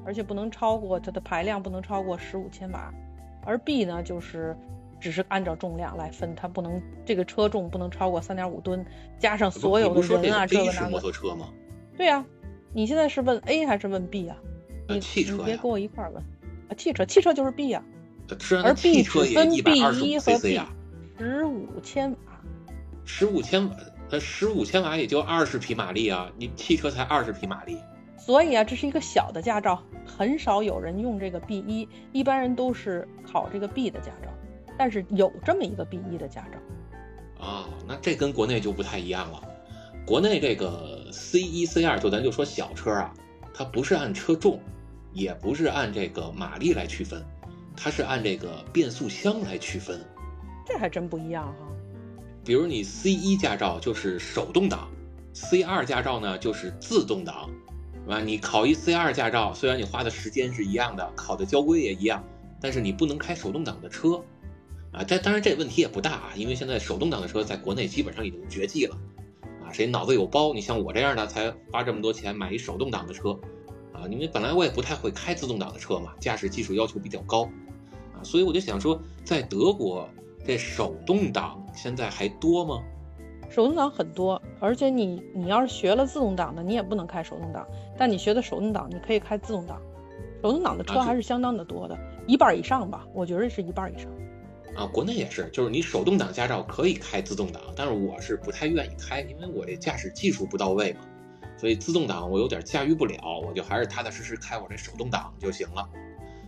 [0.05, 2.93] 而且不能超过它的排量不能超过十五千瓦。
[3.45, 4.55] 而 B 呢，就是
[4.99, 8.85] 只是按照重量来分，它不能这个车重不能超过三点五吨，
[9.19, 10.89] 加上所有的人啊，这个那个。
[10.89, 11.49] 摩托车吗？
[11.97, 12.25] 对呀，
[12.73, 14.37] 你现在是问 A 还是问 B 啊？
[14.89, 16.23] 你汽车你别跟我一块问
[16.69, 16.75] 啊！
[16.77, 17.83] 汽车，汽车就是 B 呀。
[18.63, 20.59] 而 B 只分 B 一和 B，
[21.17, 22.17] 十五千瓦。
[23.05, 23.75] 十五千瓦，
[24.09, 26.31] 它十五千瓦也就二十匹马力啊！
[26.37, 27.77] 你汽车才二十匹马力。
[28.25, 34.29] 所以啊，这是一个小的驾照，很少有人用这个 B 一，一般人都是考这个 B 的驾照。
[34.77, 37.45] 但是有这么一个 B 一的驾照。
[37.45, 39.43] 啊，那这跟国内就不太一样了。
[40.05, 43.13] 国内这个 C 一、C 二，就咱就说小车啊，
[43.53, 44.57] 它不是按车重，
[45.11, 47.21] 也不是按这个马力来区分，
[47.75, 49.99] 它是按这个变速箱来区分。
[50.65, 51.67] 这还真不一样哈。
[52.45, 54.89] 比如你 C 一驾照就是手动挡
[55.33, 57.49] ，C 二驾照呢就是自动挡。
[58.07, 58.19] 啊？
[58.19, 62.23] 你考一 C 二驾照，虽然你花的时间是一样的，考的交规也一样，
[62.59, 64.23] 但是你不能开手动挡的车，
[64.91, 68.97] 啊，这当然这问题也不大啊，因为现在手动挡的车在国内基本上已经绝迹了，
[69.63, 70.53] 啊，谁脑子有包？
[70.53, 73.31] 你像我这样的才花这么多钱买一手动挡的车，
[73.93, 77.43] 啊，因为本来我也不太会开自动挡的车嘛，驾驶技术要求比较高，
[78.13, 80.09] 啊，所以我就想说，在德国
[80.45, 82.83] 这手动挡现在还多吗？
[83.49, 87.67] 手动挡很多，而且你你要是学了自动挡的，你也不能开手动挡。
[87.97, 89.81] 但你学的手动挡，你可以开自动挡。
[90.41, 94.11] 手动挡的车还是相当的多的，一半以上吧，我觉得是一半以上。
[94.75, 101.01] 啊，国内也是，就是你手动挡驾照可以开自动挡，但是我是不太愿意开，因为我这驾驶技术不到位嘛，
[101.57, 105.87] 所以自动挡我有点驾驭不了，我就还是踏踏实实开我这手动挡就行了。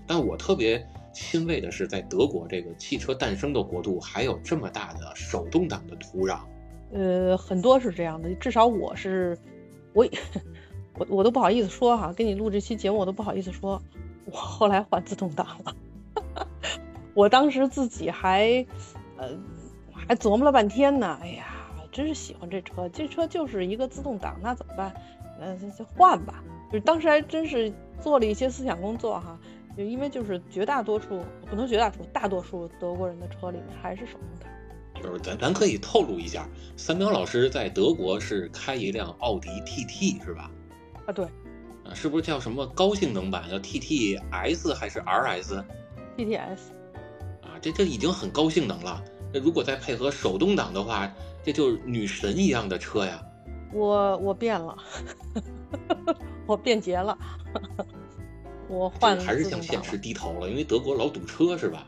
[0.08, 6.40] 但我特别欣慰的是，在德国这个汽车诞生的国度，还有这么大的手动挡的土壤。
[6.92, 9.38] 呃，很多是这样的，至少我是，
[9.94, 10.06] 我
[10.98, 13.82] 我我都不好意思说哈，跟你录这期节目我都不好意思说，
[14.26, 15.76] 我后来换自动挡了，
[17.14, 18.66] 我当时自己还
[19.18, 19.30] 呃
[19.92, 21.46] 还琢磨了半天呢，哎呀，
[21.92, 24.94] 真是喜欢这车，这车就是一个自动挡，那怎么办？
[25.40, 29.38] 那，就换吧，就是当时还真是做了一些思想工作哈，
[29.78, 34.50] 就因为就是绝大多数，不能绝大多数，大多数德国人的车里面还是手动挡。
[35.04, 40.50] 就是咱咱可以透露一下，三彪老师在德国是开一辆奥迪 TT 是吧？
[41.06, 41.26] 啊对，
[41.84, 46.60] 啊是不是叫什么高性能版叫 TTS 还是 RS？TTS。
[47.42, 49.04] 啊，这这已经很高性能了。
[49.34, 51.12] 那如果再配合手动挡的话，
[51.44, 53.22] 这就是女神一样的车呀。
[53.74, 54.78] 我我变了，
[56.48, 57.18] 我变节了，
[58.70, 61.88] 我换还是向现实低头了，因为德国老堵车是吧？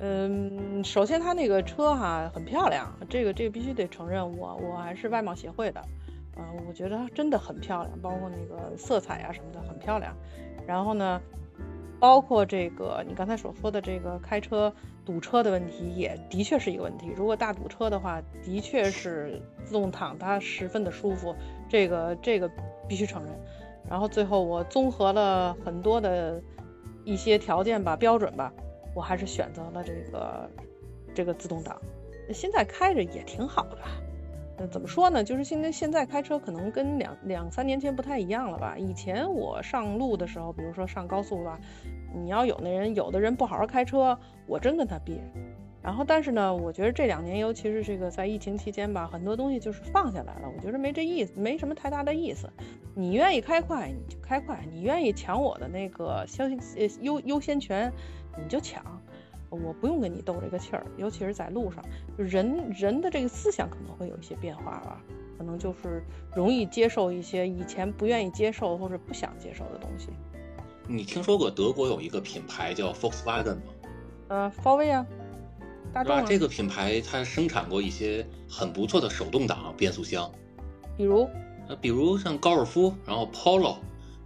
[0.00, 5.82] 嗯，首先它那个车哈很漂亮，这个这个必须得承认，我我还是外貌协会的，
[6.38, 10.16] 嗯，我觉得它真的很漂亮，包括那个色彩啊什么的很漂亮。
[10.66, 11.20] 然后呢，
[11.98, 14.72] 包括这个你刚才所说的这个开车
[15.04, 17.12] 堵车的问题，也的确是一个问题。
[17.16, 21.34] 如果大堵车的话，的确是自动挡它十分的舒服，
[21.68, 22.50] 这个这个
[22.88, 23.32] 必须承认。
[23.88, 26.40] 然后最后我综合了很多的
[27.04, 28.52] 一些条件吧，标准吧。
[28.94, 30.50] 我还是选择了这个
[31.14, 31.80] 这个自动挡，
[32.32, 33.78] 现在开着也挺好的。
[34.58, 35.22] 那怎么说呢？
[35.22, 38.76] 就是现在现在开车可能跟两两三年前不太一样了吧？
[38.76, 41.58] 以前我上路的时候，比如说上高速吧，
[42.14, 45.20] 你要有那人有的人不好好开车，我真跟他憋。
[45.80, 50.52] 然后但是呢，我觉得这两年，尤其是这个在疫情期间吧，很多东西就是放下来了。
[50.54, 52.50] 我觉得没这意思，没什么太大的意思。
[52.94, 57.92] 你愿意开快你就开快，你愿意抢我的那个消呃优优先权。
[58.40, 59.02] 你就抢，
[59.50, 61.84] 我不用跟你斗这个气儿，尤其是在路上，
[62.16, 65.02] 人人的这个思想可能会有一些变化吧，
[65.38, 66.02] 可能就是
[66.34, 70.08] 容易接受一些以前不愿意接受或者不想接受的东西。
[70.86, 73.62] 你听说过德国有一个品牌叫 Volkswagen 吗？
[74.28, 75.06] 呃，高威啊，
[75.92, 76.22] 大众啊。
[76.26, 80.30] 这个品牌它生产过一些很不错的手动挡变速箱，
[80.96, 81.28] 比如，
[81.68, 83.76] 呃，比如像高尔夫，然后 Polo。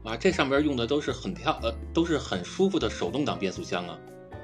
[0.05, 3.97] 啊，这上边用的都是很漂呃，都是很舒服的手动挡变速箱啊。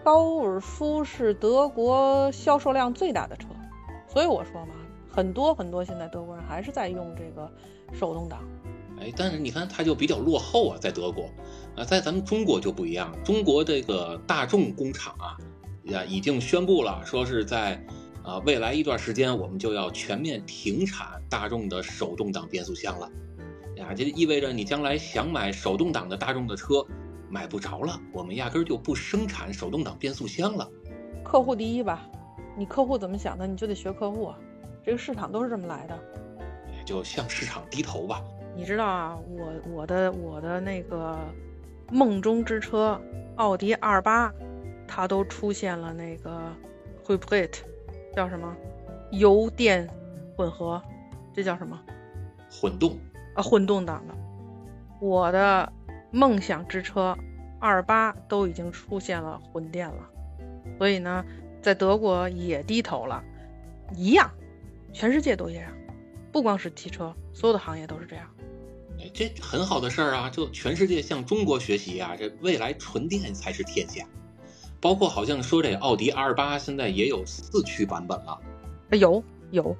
[0.04, 3.48] 高尔夫是德国销售量最大的车，
[4.06, 4.74] 所以我说嘛，
[5.10, 7.50] 很多很多现在德国人还是在用这个
[7.92, 8.40] 手动挡。
[9.00, 11.24] 哎，但是你看它就比较落后啊，在德国，
[11.76, 15.36] 啊，在咱们中国就不一样，中国这个大众工厂啊，
[15.84, 17.80] 呀已经宣布了，说是在
[18.24, 23.10] 啊未来一段时间我们就要全面停产大众的手动挡变速箱了，
[23.76, 26.84] 呀，这意味着你将来想买手动挡的大众的车
[27.30, 30.68] 买不着了，我们压根就不生产手动挡变速箱了。
[31.22, 32.08] 客户第一吧，
[32.56, 34.38] 你客户怎么想的，你就得学客户啊，
[34.84, 35.98] 这个市场都是这么来的，
[36.76, 38.22] 也就向市场低头吧。
[38.56, 41.16] 你知道啊，我我的我的那个
[41.90, 43.00] 梦中之车
[43.36, 44.32] 奥迪 R 八，
[44.86, 46.52] 它都出现了那个
[47.06, 47.52] hybrid，
[48.16, 48.56] 叫什么
[49.12, 49.88] 油电
[50.34, 50.82] 混合，
[51.32, 51.78] 这叫什么
[52.50, 52.98] 混动
[53.34, 53.42] 啊？
[53.42, 54.14] 混动档的。
[55.00, 55.72] 我的
[56.10, 57.16] 梦想之车
[57.60, 60.08] 二八都已经出现了混电了，
[60.78, 61.24] 所以呢，
[61.60, 63.22] 在德国也低头了，
[63.94, 64.30] 一样，
[64.92, 65.70] 全世界都一样，
[66.32, 68.26] 不光是汽车，所有的行业都是这样。
[69.00, 70.28] 哎，这很好的事儿啊！
[70.28, 72.16] 就全世界向中国学习啊！
[72.18, 74.04] 这未来纯电才是天下。
[74.80, 78.38] 包括好像说这奥迪 R 八现在也有四驱版本了。
[78.90, 79.76] 有有，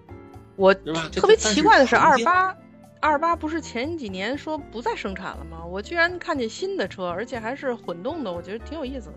[0.56, 0.74] 我？
[1.12, 2.56] 特别奇怪的是，R 八
[3.00, 5.64] R 八不是前几年说不再生产了吗？
[5.64, 9.14] 我居然看见新的车，而且还是混动的，我觉得挺有意思的。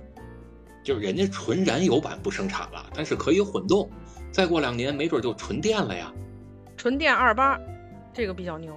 [0.84, 3.90] 就是人家纯燃油版不生产了，但是可以混动。
[4.32, 6.14] 再过两年，没准就纯电了呀。
[6.78, 7.60] 纯电二八，
[8.14, 8.76] 这个比较牛。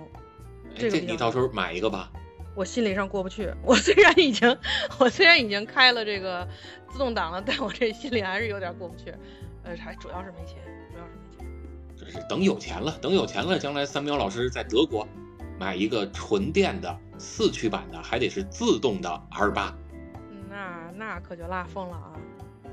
[0.74, 2.10] 这你到时候买一个吧。
[2.54, 3.52] 我心理上过不去。
[3.62, 4.58] 我虽然已经，
[4.98, 6.48] 我虽然已经开了这个
[6.90, 9.14] 自动挡了，但我这心里还是有点过不去。
[9.62, 10.58] 呃，还主要是没钱，
[11.96, 12.06] 钱。
[12.06, 15.06] 就是等有钱了，等有钱了，将来三苗老师在德国
[15.58, 19.76] 买一个纯电的四驱版的，还得是自动的 R 八。
[20.50, 22.12] 那那可就拉风了啊！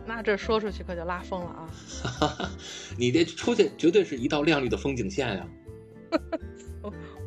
[0.05, 1.69] 那这说出去可就拉风了啊！
[2.97, 5.47] 你这出去绝对是一道亮丽的风景线 呀！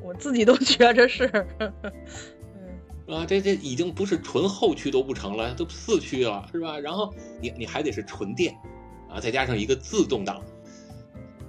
[0.02, 1.28] 我自己都觉着是，
[1.59, 6.78] 嗯，啊，这这已经不是纯后驱都不成了，都四驱了，是吧？
[6.78, 8.54] 然后你你还得是纯电，
[9.09, 10.42] 啊，再加上一个自动挡，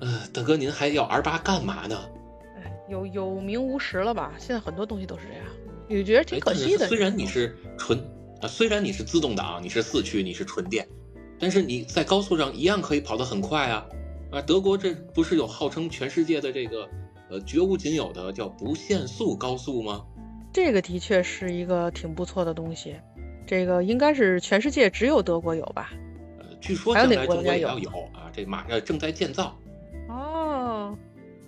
[0.02, 1.98] 呃，大哥您还要 R 八干嘛呢？
[2.58, 4.34] 哎，有有名无实了吧？
[4.38, 5.46] 现在很多东西都是这样，
[5.88, 6.88] 你觉得挺可惜的。
[6.88, 7.98] 虽然你是纯
[8.42, 10.88] 啊，虽然你是自动挡，你是四驱，你是纯电，
[11.40, 13.86] 但是你在高速上一样可以跑得很快啊！
[14.32, 16.88] 啊，德国这不是有号称全世界的这个？
[17.28, 20.06] 呃，绝无仅有的叫不限速高速吗？
[20.54, 22.98] 这个的确是一个挺不错的东西，
[23.48, 25.92] 这个应该是全世界只有德国有吧？
[26.38, 29.58] 呃，据说将来中国也要有啊，这马上正在建造。
[30.16, 30.98] 哦，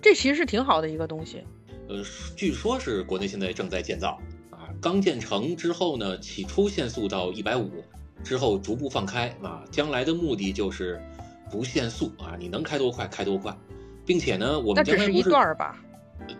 [0.02, 1.42] 这其实是挺好的一个东西。
[1.88, 2.02] 呃，
[2.36, 7.70] 据说是国内现在正在建造啊，刚建成之后呢，起初限速到一百五，
[8.22, 11.00] 之后逐步放开啊，将来的目的就是
[11.50, 13.56] 不限速啊，你能开多快开多快。
[14.04, 15.82] 并且呢，我们将来不是一段吧？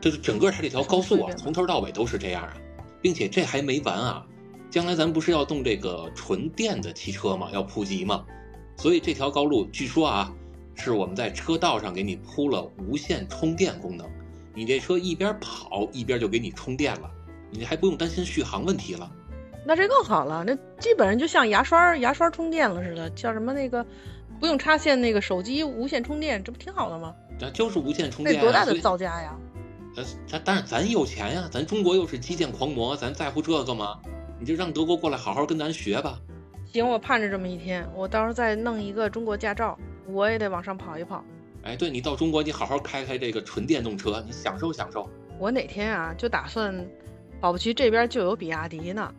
[0.00, 2.54] 就是整个它这条 高速啊，从头到尾都是这样啊。
[3.00, 4.26] 并且这还没完啊，
[4.70, 7.48] 将来咱不是要动这个纯电的汽车吗？
[7.52, 8.24] 要普及吗？
[8.76, 10.34] 所以这条高路据说啊，
[10.78, 14.08] 是我们在车道上给你铺了无线充电功能，
[14.54, 17.10] 你这车一边跑一边就给你充电了，
[17.50, 19.10] 你还不用担心续航问题了。
[19.66, 23.84] 那这更好了，那基本上就像牙刷牙刷充电了似的，叫什么那个
[24.38, 27.14] 不用插线那个手机无线充电，这不挺好的吗？
[27.40, 29.36] 那就是无线充电，多大的造价呀？
[29.96, 33.98] 呃，咱但是咱有钱呀，咱中国又是基建狂魔，咱在乎这个吗？
[34.38, 36.20] 你就让德国过来好好跟咱学吧。
[36.72, 39.76] 行，我盼着这么一天，我到时候再弄一个中国驾照，
[40.08, 41.24] 我也得往上跑一跑。
[41.62, 45.08] 哎，对你到中国，你好好开开这个纯电动车，你享受享受。
[45.38, 46.86] 我哪天啊，就打算，
[47.40, 49.12] 保不齐这边就有比亚迪呢，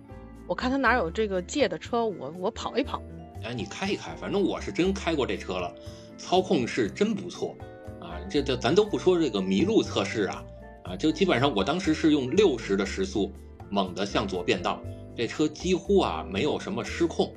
[0.48, 3.02] 我看他哪有这个借的车，我我跑一跑。
[3.44, 5.74] 哎，你开一开，反正我是真开过这车了，
[6.18, 7.56] 操控是真不错
[8.02, 8.20] 啊。
[8.30, 10.44] 这这咱都不说这个麋鹿测试啊，
[10.84, 13.32] 啊，就基本上我当时是用六十的时速
[13.70, 14.82] 猛地向左变道，
[15.16, 17.32] 这车几乎啊没有什么失控。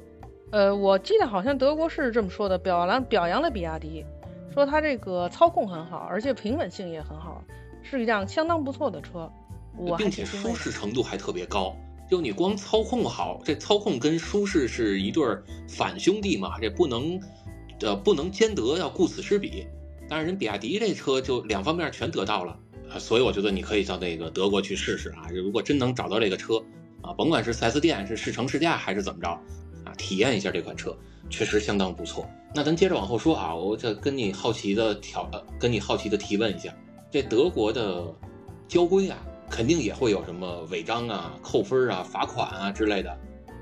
[0.53, 4.05] 呃，我记得好像德国是这么说的，表扬表扬了比亚迪，
[4.53, 7.43] 说它这个操控很好，而且平稳性也很好，
[7.83, 9.33] 是一辆相当不错的车。
[9.79, 11.75] 我并且舒适程度还特别高，
[12.11, 15.25] 就你光操控好，这操控跟舒适是一对
[15.67, 17.19] 反兄弟嘛，这不能
[17.81, 19.67] 呃不能兼得，要顾此失彼。
[20.07, 22.59] 但是人比亚迪这车就两方面全得到了
[22.95, 25.31] 啊，所以我觉得你可以到那个德国去试试啊。
[25.33, 26.62] 如果真能找到这个车
[27.01, 29.41] 啊，甭管是 4S 店是试乘试驾还是怎么着啊，
[30.03, 30.92] 体验一下这款车
[31.30, 32.28] 确实相当不错。
[32.53, 36.74] 那咱接着往后说啊，我这跟你好奇的挑呃，跟你好奇的提问一下，
[37.09, 38.12] 这德国的
[38.66, 39.16] 交规啊，
[39.48, 43.16] 肯定也会有什么违章啊、扣分啊、罚款啊之类的，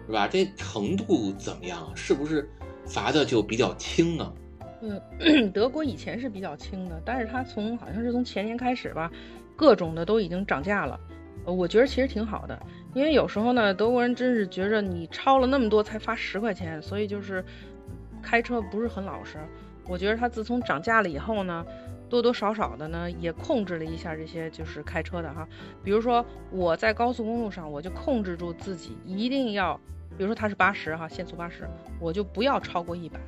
[0.07, 0.27] 是吧？
[0.27, 1.93] 这程度怎么样？
[1.95, 2.49] 是不是
[2.87, 4.33] 罚的就比较轻呢？
[4.81, 9.13] 嗯， 德国以前是比较轻的，但是它从好像是从前年开始吧，
[9.55, 10.99] 各种的都已经涨价了。
[11.47, 12.61] 呃我觉得其实挺好的，
[12.93, 17.45] 因为有时候呢，德国人真是觉着你超了那么多才罚十块钱，所以就是
[18.21, 19.39] 开车不是很老实。
[19.87, 21.65] 我觉得他自从涨价了以后呢，
[22.09, 25.47] 多多少少的呢也控制了一下这些就是开车的哈。
[25.83, 29.79] 比如说我在高速公路上，我就控制住自己一定要，
[30.17, 31.69] 比如说它是八十哈，限速八十，
[32.01, 33.19] 我就不要超过一百。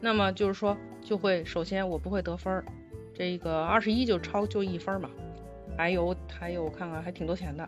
[0.00, 2.64] 那么就是说就会首先我不会得分儿，
[3.14, 5.08] 这个二十一就超就一分嘛。
[5.76, 7.66] 还有还有我看看还挺多钱的，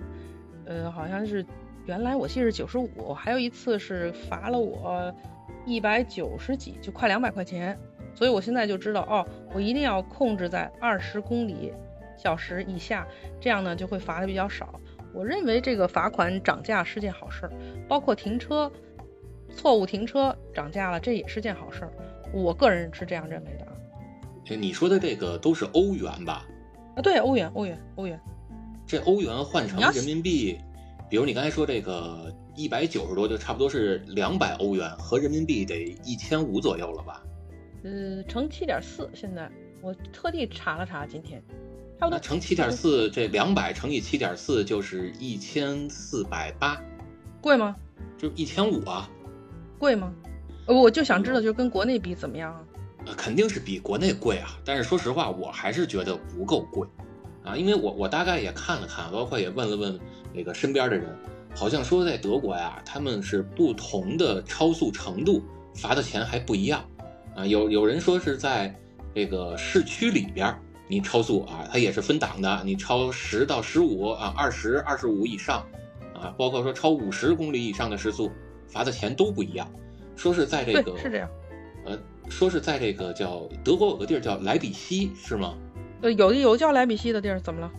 [0.68, 1.44] 呃好像是
[1.86, 5.12] 原来我记得是九十五，还有一次是罚了我
[5.66, 7.76] 一百九十几，就快两百块钱。
[8.14, 11.72] 所以我现在就知道哦，我一定要控制在二十公里
[12.16, 13.06] 小时以下，
[13.40, 14.80] 这样呢就会罚的比较少。
[15.14, 17.52] 我认为这个罚款涨价是件好事儿，
[17.88, 18.70] 包括停车
[19.50, 21.92] 错误停车涨价了，这也是件好事儿。
[22.32, 23.72] 我个人是这样认为的啊。
[24.50, 26.44] 哎你说的这个都是欧元吧？
[26.96, 28.20] 啊，对，欧元，欧元，欧元。
[28.88, 30.58] 这欧元换成人民币，
[31.10, 37.22] 比如你刚才说这个一百九十多，就差不多是两百欧元，合人民币得一千五左右了吧？
[37.84, 39.46] 呃，乘七点四，现在
[39.82, 41.38] 我特地查了查，今天
[42.00, 46.82] 差不多那乘七点四，这两百乘以七点四就是一千四百八，
[47.42, 47.76] 贵吗？
[48.16, 49.06] 就一千五啊。
[49.78, 50.14] 贵吗？
[50.64, 52.60] 呃我就想知道，就跟国内比怎么样啊？
[53.04, 56.88] 呃，肯定是比国内贵啊，但是说实话，我还是觉得不够贵，
[57.48, 59.98] 啊，因为我我大概也看了看，包括也问了问
[60.34, 61.08] 那个身边的人，
[61.56, 65.42] 好像说在德国呀，他们是不同的超速程度
[65.74, 66.84] 罚的钱还不一样，
[67.34, 68.74] 啊，有有人说是在
[69.14, 70.54] 这个市区里边
[70.86, 75.66] 你超速啊，它也是分档的，你超十到十五啊，二十二十五以上，
[76.14, 78.30] 啊，包括说超五十公里以上的时速，
[78.66, 79.66] 罚的钱都不一样，
[80.16, 81.28] 说是在这个，是这样。
[81.86, 85.54] 呃，说是在这个叫德国有个地儿叫莱比锡，是吗？
[86.00, 87.72] 呃，有有叫莱比锡的地儿，怎么了？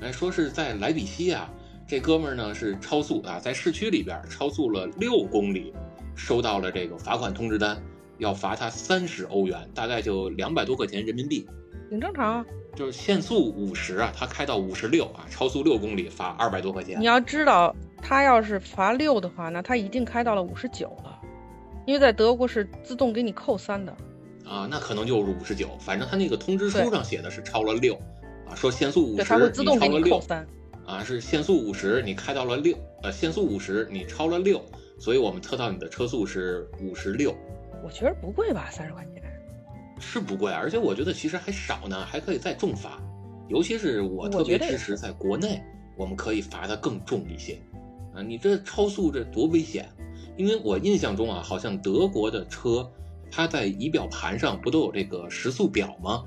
[0.00, 1.50] 哎，说是在莱比锡啊，
[1.86, 5.72] 这哥们儿呢是超速啊，在市区里边超速了六公里，
[6.14, 7.80] 收到了这个罚款通知单，
[8.18, 11.46] 要罚他三十欧元，大概就两百多块钱人民币。
[11.88, 12.46] 挺正常啊。
[12.74, 17.04] 就是限速五十啊，他开到五十六啊，超速六公里罚二百多块钱你。
[17.04, 21.20] 要知道，他要是罚六的话，那他一定开到了五十九了，
[21.86, 23.94] 因为在德国是自动给你扣三的。
[24.52, 27.94] 啊，那可能就是五十九，反正他那个通知书上写的是超了六，
[28.46, 30.22] 啊，说限速五对，十，你超了六。
[30.84, 34.60] 啊，是限速五十，你开到了六，呃，限速五十，你超了六，
[34.98, 37.32] 所以我们测到你的车速是五十六，
[37.84, 39.22] 我觉得不贵吧，三十块钱。
[40.00, 43.00] 是不贵，而且我觉得其实还少呢，还可以再重罚，
[43.48, 45.62] 尤其是我我特别支持在国内，
[45.96, 47.62] 我们可以罚的更重一些，
[48.12, 49.88] 啊，你这超速这多危险，
[50.36, 52.90] 因为我印象中啊，好像德国的车，
[53.34, 56.22] 它在仪表盘上不都有这个时速表吗？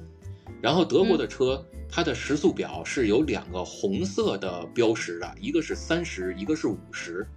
[0.60, 7.28] 然后德国的车，它的时速表是有两个红色的标识的，一个是三十，一个是五十。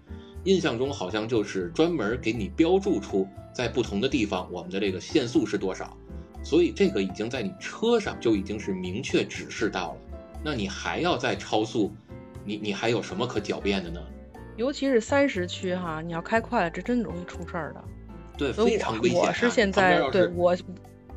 [0.45, 5.95] 印象中好像就是专门给你标注出在不同的地方我们的这个限速是多少，
[6.43, 10.01] 所以这个已经在你车上就已经是明确指示到了。
[10.43, 11.93] 那你还要再超速，
[12.45, 14.01] 你你还有什么可狡辩的呢？
[14.57, 17.85] 尤其是三十区哈，你要开快了，这真容易出事儿的。
[18.39, 19.22] 对，所以非常危险、啊。
[19.22, 20.57] 我我是现在是对我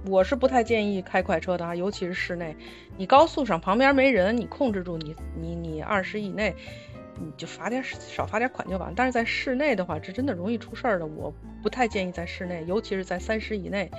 [0.08, 2.56] 我是不太建议开快车的啊，尤其是室内。
[2.98, 6.54] 你高速上旁边没人，你控制住你你你二十以内，
[7.20, 8.92] 你就罚点少罚点款就完。
[8.96, 11.06] 但是在室内的话，这真的容易出事儿的。
[11.06, 13.90] 我不太建议在室内，尤其是在三十以内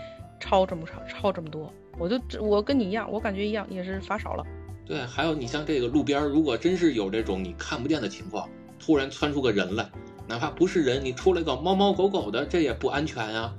[0.40, 1.72] 超这么超超这么多。
[1.98, 4.44] 我就我跟你一样，我感觉一样，也是罚少了。
[4.84, 8.48] 对，还有你像这个路边，如果真是有这种你看不见的情况，
[8.80, 9.88] 突然窜出个人来，
[10.28, 13.54] 哪怕不是人，你出来个猫猫狗狗的，这也不安全呀、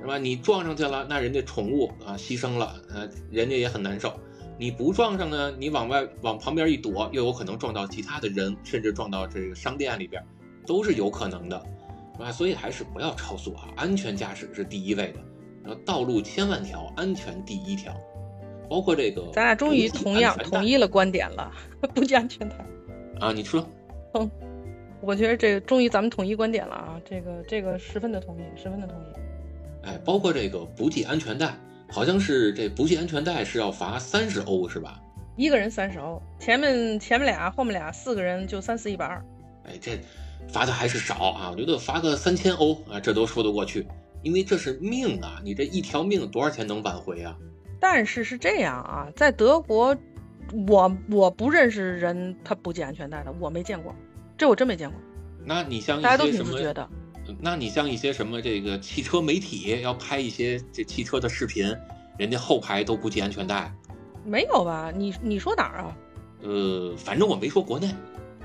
[0.00, 0.18] 是吧？
[0.18, 4.12] 你撞上去了，那人家宠物啊牺牲了，呃，人家也很难受。
[4.58, 10.22] 你不撞上呢，你往外往旁边一躲，又有可能撞到其他的人，甚至撞到这个商店里边，
[10.66, 11.62] 都是有可能的，
[12.14, 12.32] 是吧？
[12.32, 15.20] 所以还是不要超速啊，安全驾驶是第一位的。
[15.64, 17.94] 然后道路千万条，安全第一条，
[18.68, 19.28] 包括这个。
[19.32, 21.52] 咱俩终于同样统一了观点了，
[21.94, 22.56] 不系安全带。
[23.20, 23.64] 啊，你说，
[24.14, 24.30] 嗯，
[25.00, 29.86] 我觉得这个终于咱们统一观点了啊，这个这个十分的同意，十分的同意。
[29.86, 31.54] 哎，包括这个不系安全带，
[31.88, 35.00] 好像是这不系安全带是要罚三十欧是吧？
[35.36, 39.24] 一个人三十欧，前面前面俩，后面俩四个人就三四一百二。
[39.64, 39.98] 哎，这
[40.48, 43.86] 罚的还是少啊，我觉得罚个三千欧啊，这都说得过去，
[44.22, 47.36] 因为这是命啊，你这一条命多少钱能挽回啊？
[47.78, 49.96] 但是是这样啊，在德国，
[50.66, 53.94] 我我不认识人他不系安全带的，我没见过，
[54.38, 54.98] 这我真没见过。
[55.44, 56.72] 那你像一大家都挺自觉？
[56.72, 56.88] 的。
[57.40, 61.76] 那你像一些什么这个汽车媒体要拍一些这汽车的视频，
[62.16, 63.70] 人家后排都不系安全带。
[64.24, 64.90] 没有吧？
[64.94, 65.96] 你你说哪儿啊？
[66.42, 67.94] 呃，反正我没说国内，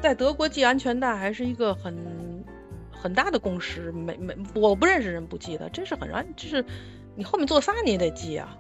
[0.02, 2.44] 在德国系安全带还是一个很
[2.92, 6.66] 很大的共识，没没我不认识人不系的，这是很让，就是
[7.16, 8.58] 你后面坐仨你也得系啊，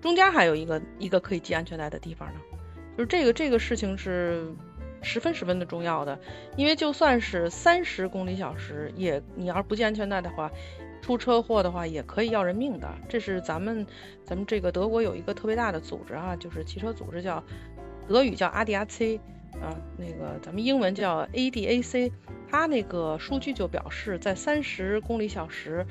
[0.00, 2.40] 中间还有一个一个可以系安全带的地方呢，
[2.96, 4.46] 就是这个这个事情是
[5.06, 6.18] 十分十分的重要的，
[6.56, 10.50] 因为就算是三十公里小时，也你要是不系安全带的话，
[11.00, 12.92] 出车祸的话也可以要人命的。
[13.08, 13.86] 这是咱们
[14.24, 17.42] 咱们这个德国有一个特别大的组织啊，就是汽车组织叫
[18.08, 19.20] 德语叫阿迪亚 C。
[19.62, 22.12] 啊，那个咱们英文叫 ADAC，
[22.50, 25.86] 它那个数据就表示，在三十公里小时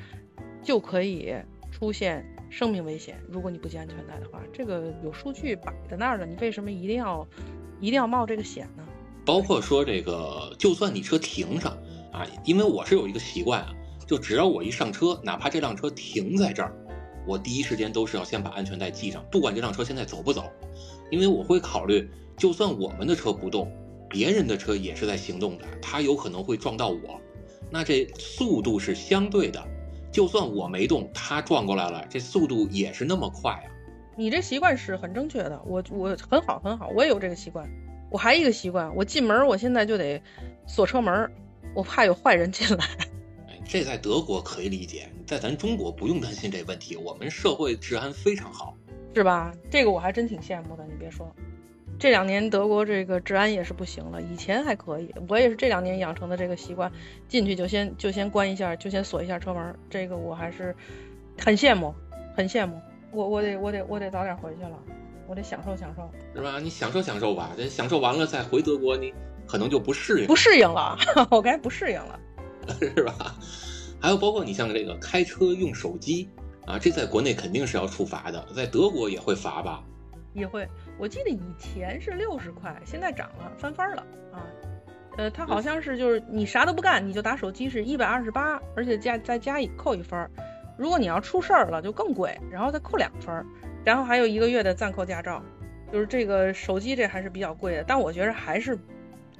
[0.62, 1.34] 就可以
[1.72, 3.16] 出现生命危险。
[3.28, 7.26] 如果你不系安全带的话，这个有数据摆在那儿了，你为什么一定要
[7.80, 8.86] 一定要冒这个险呢？
[9.26, 11.76] 包括说这个，就算你车停上
[12.12, 13.74] 啊，因为我是有一个习惯啊，
[14.06, 16.72] 就只要我一上车，哪怕这辆车停在这儿，
[17.26, 20.44] 我第一时间都是要先把安全带系上，不管这辆车现在走不走，
[21.10, 22.08] 因为我会考虑。
[22.36, 23.72] 就算我们的车不动，
[24.10, 27.18] 别人的车也是在行动的，他有可能会撞到我，
[27.70, 29.60] 那这速度是相对的。
[30.12, 33.64] 就算我没动，他撞过来了，这速度也是那么快啊。
[34.16, 37.66] 你这习惯是很正确的，我我很好很好，我也有这个习惯。
[38.10, 40.22] 我还一个习惯，我进门我现在就得
[40.66, 41.30] 锁车门，
[41.74, 42.84] 我怕有坏人进来。
[43.48, 48.76] 哎，这在德国可以理解，在咱中国不用担心这问题，我们社会治安非常好，
[49.14, 49.52] 是吧？
[49.70, 51.30] 这个我还真挺羡慕的，你别说。
[51.98, 56.92] 这两年德国这个治安也是不行了，以前还可以，我也是这两年养成的这个习惯，
[57.26, 60.76] 进去就先就先关一下，就先锁一下车门，这个我还是
[61.38, 61.94] 很羡慕，
[62.36, 62.78] 很羡慕。
[63.12, 64.78] 我我得我得我得早点回去了，
[65.28, 66.58] 我得享受享受，是吧？
[66.60, 69.12] 你享受享受吧，这享受完了再回德国，你
[69.46, 70.96] 可能就不适应，不适应了，
[71.30, 72.20] 我该不适应了，
[72.80, 73.34] 是吧？
[74.00, 76.28] 还有包括你像这个开车用手机
[76.66, 79.82] 啊，这在国内肯定是要处罚的，在德国也会罚吧？
[80.34, 80.68] 也会。
[80.98, 84.02] 我记得以前是六十块，现在涨了，翻番了
[84.32, 84.44] 啊！
[85.16, 90.30] 呃，它好像是就是你啥都不干，你就打手机是一百二十八，而且加再加一扣一分儿。
[90.76, 93.46] 如果你要出事儿了就更贵，然后再扣两分，
[93.86, 95.40] 然后还有一个月的暂扣驾照。
[95.92, 98.76] 就是这个手机这还是比较贵的，但我觉着还是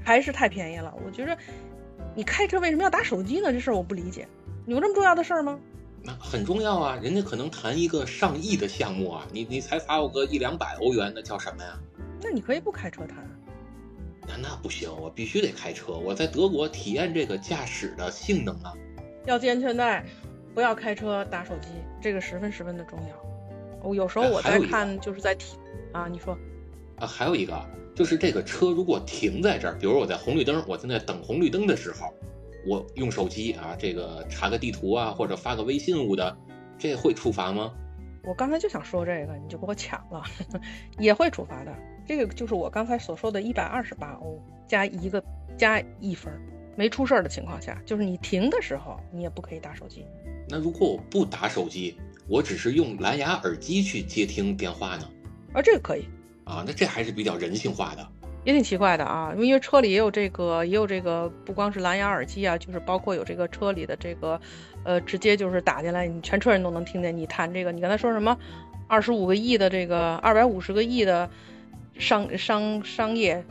[0.04, 0.94] 还是太便宜了。
[1.04, 1.36] 我觉着
[2.14, 3.52] 你开车为什么要打手机呢？
[3.52, 4.28] 这事儿我不理解，
[4.66, 5.58] 有这么重要的事儿吗？
[6.04, 11.76] 那很重要啊，人家可能谈一个上亿的项目啊，你你才罚我个一两百欧元，那叫什么呀？
[12.22, 13.18] 那你可以不开车谈。
[14.28, 18.72] 那那不行，我必须得开车，我在德国体验这个驾驶的性能啊。
[19.24, 20.06] 要系安全带，
[20.54, 21.70] 不要开车打手机，
[22.00, 23.25] 这个十分十分的重要。
[23.86, 25.58] 我有时候我在看，就是在停
[25.92, 26.36] 啊，你说
[26.96, 27.64] 啊，还有一个
[27.94, 32.12] 就是这个车如果停在这儿，比如我在红绿灯，我在那等红绿灯的时候。
[32.68, 36.36] 我用手机啊，这个查个地图啊，或者发个微信物的，
[36.76, 37.72] 这会处罚吗？
[38.24, 40.20] 我刚才就想说这个，你就给我抢了，
[40.98, 41.72] 也会处罚的。
[42.04, 45.22] 这个就是我刚才所说的一百二十八欧加一个
[45.56, 46.32] 加一分，
[46.74, 50.04] 没出事儿的情况下，就是你停的时候你也不可以打手机。
[50.48, 51.96] 那如果我不打手机，
[52.28, 55.08] 我只是用蓝牙耳机去接听电话呢？
[55.52, 56.04] 啊，这个可以
[56.44, 58.06] 啊，那这还是比较人性化的。
[58.44, 64.40] 也挺奇怪的啊，因为车里也有这个，也有这个，不光是蓝牙耳机啊，就是包括有这个车里的这个，
[64.84, 67.72] 呃，直接就是打进来，你全车人都能听见你谈这个。
[67.72, 68.36] 你刚才说什么？
[68.88, 71.28] 二十五个亿的这个，二百五十个亿的
[71.98, 73.44] 商商商业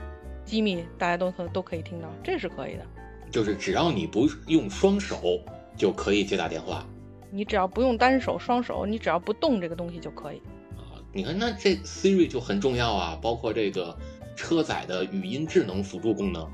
[0.45, 2.85] 机密，大家都可都可以听到，这是可以的。
[3.29, 5.41] 就是只要你不用双手
[5.75, 6.87] 就可以接打电话，
[7.35, 10.37] 你只要不用单手双手，你只要不动这个东西就可以。
[10.77, 13.95] 啊，你看那这 Siri 就很重要啊，包括这个。
[14.37, 16.45] 车载的语音智能辅助功能，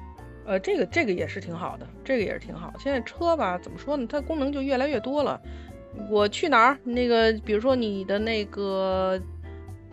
[0.46, 2.72] 呃，这个这个也是挺好的，这个也是挺好。
[2.78, 4.06] 现在车吧，怎么说呢？
[4.08, 5.42] 它功能就越来越多了。
[6.08, 6.78] 我去哪儿？
[6.84, 9.20] 那个，比如说你的那个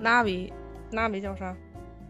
[0.02, 1.56] Navi，Navi 叫啥？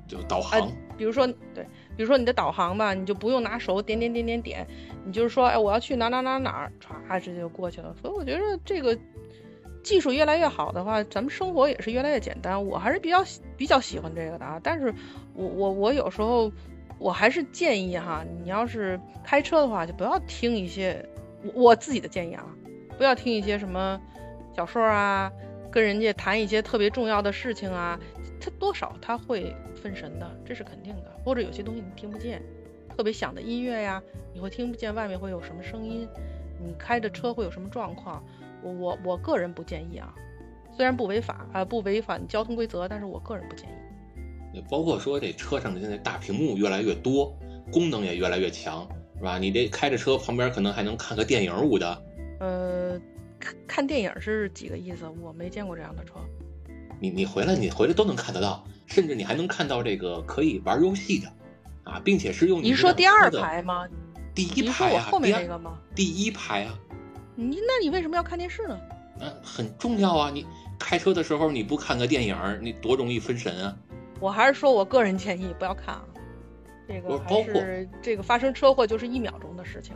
[0.08, 0.68] 就导航。
[0.96, 1.64] 比如说，对，
[1.96, 4.66] 比如说你的导航吧，你就不用拿手点点点点点，
[5.08, 7.92] 你就是说，哎，我要去哪哪哪哪儿，唰，直接就过去了。
[8.00, 8.96] 所以我觉得这个
[9.82, 12.64] 技术越来越好的话，咱们生活也是越来越简单。
[12.66, 13.24] 我还是比较
[13.56, 14.94] 比较喜欢这个的啊，但是。
[15.34, 16.50] 我我我有时候
[16.98, 21.08] 我还是建议哈，你要是开车的话，就不要听一些
[21.44, 22.44] 我我自己的建议啊，
[22.96, 24.00] 不要听一些什么
[24.56, 25.30] 小说啊，
[25.70, 27.96] 跟人家谈一些特别重要的事情啊，
[28.40, 31.16] 他多少他会分神的，这是肯定的。
[31.24, 32.42] 或者有些东西你听不见，
[32.98, 34.02] 特别响的音乐呀，
[34.34, 36.08] 你会听不见外面会有什么声音，
[36.60, 38.20] 你开着车会有什么状况，
[38.60, 40.12] 我我我个人不建议啊，
[40.76, 43.72] 虽然不违法啊不违反交通规则，但是我个人不建议。
[44.52, 47.32] 也包括说这车上的现在大屏幕越来越多，
[47.70, 48.84] 功能也越来越强，
[49.16, 49.38] 是吧？
[49.38, 52.02] 你这开着车旁边可能还能看个电影舞的。
[52.40, 53.00] 呃，
[53.38, 55.08] 看看电影是几个意思？
[55.22, 56.14] 我没见过这样的车。
[56.98, 61.32] 你你回来你回来都能看得到，甚至你还能看到这个可以玩游戏的，
[61.88, 63.86] 啊，并且是用你是说第二排吗？
[64.34, 65.78] 第一排啊，后面那个吗？
[65.94, 66.78] 第一排啊。
[67.34, 68.78] 你那你为什么要看电视呢？
[69.20, 70.30] 嗯，很重要啊！
[70.32, 70.46] 你
[70.78, 73.76] 开车的时候你不看个电影，你多容易分神啊！
[74.20, 76.04] 我还是说我个人建议不要看啊。
[76.86, 77.52] 这个包括
[78.00, 79.94] 这个发生车祸就是一秒钟的事情。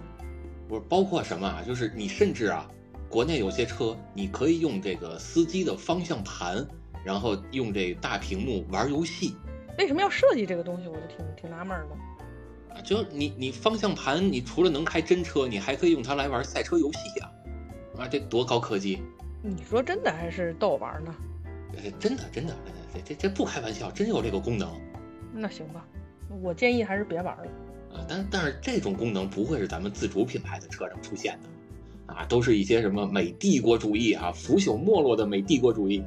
[0.68, 1.62] 不是包括什么啊？
[1.66, 2.68] 就是你甚至啊，
[3.08, 6.66] 国内有些车你可以用这个司机的方向盘，
[7.04, 9.36] 然后用这大屏幕玩游戏。
[9.78, 10.88] 为什么要设计这个东西？
[10.88, 12.74] 我就挺挺纳闷的。
[12.74, 17.30] 啊，就你你方向盘，你除了能开真车，你还可以用它来玩赛车游戏呀！
[17.98, 19.02] 啊，这多高科技！
[19.42, 21.14] 你说真的还是逗我玩呢？
[21.98, 22.54] 真的真的，
[22.94, 24.70] 这这这不开玩笑，真有这个功能。
[25.34, 25.86] 那行吧，
[26.42, 27.44] 我建议还是别玩了。
[27.94, 36.02] 啊，但但是这种功能不会是咱们自主品牌的车上出现的，啊，都是一些什么美帝国主义啊，腐朽没落的美帝国主义，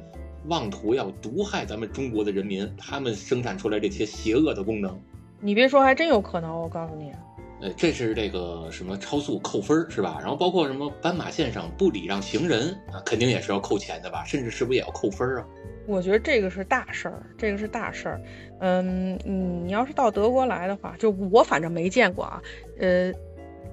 [0.48, 4.98] 妄图要毒害咱们中国的人民，他们生产出来这些邪恶的功能。
[5.40, 7.12] 你别说，还真有可能，我告诉你。
[7.60, 10.18] 呃，这是这个什么超速扣分是吧？
[10.20, 14.24] 然后包括什么斑马线上不礼让行人啊，肯定也是要扣钱的吧？
[14.24, 15.46] 甚至是不是也要扣分啊？
[15.86, 18.20] 我觉得这个是大事儿，这个是大事儿。
[18.60, 22.42] 嗯嗯，你要是到德国来的话，就我反正没见过啊。
[22.78, 23.10] 呃，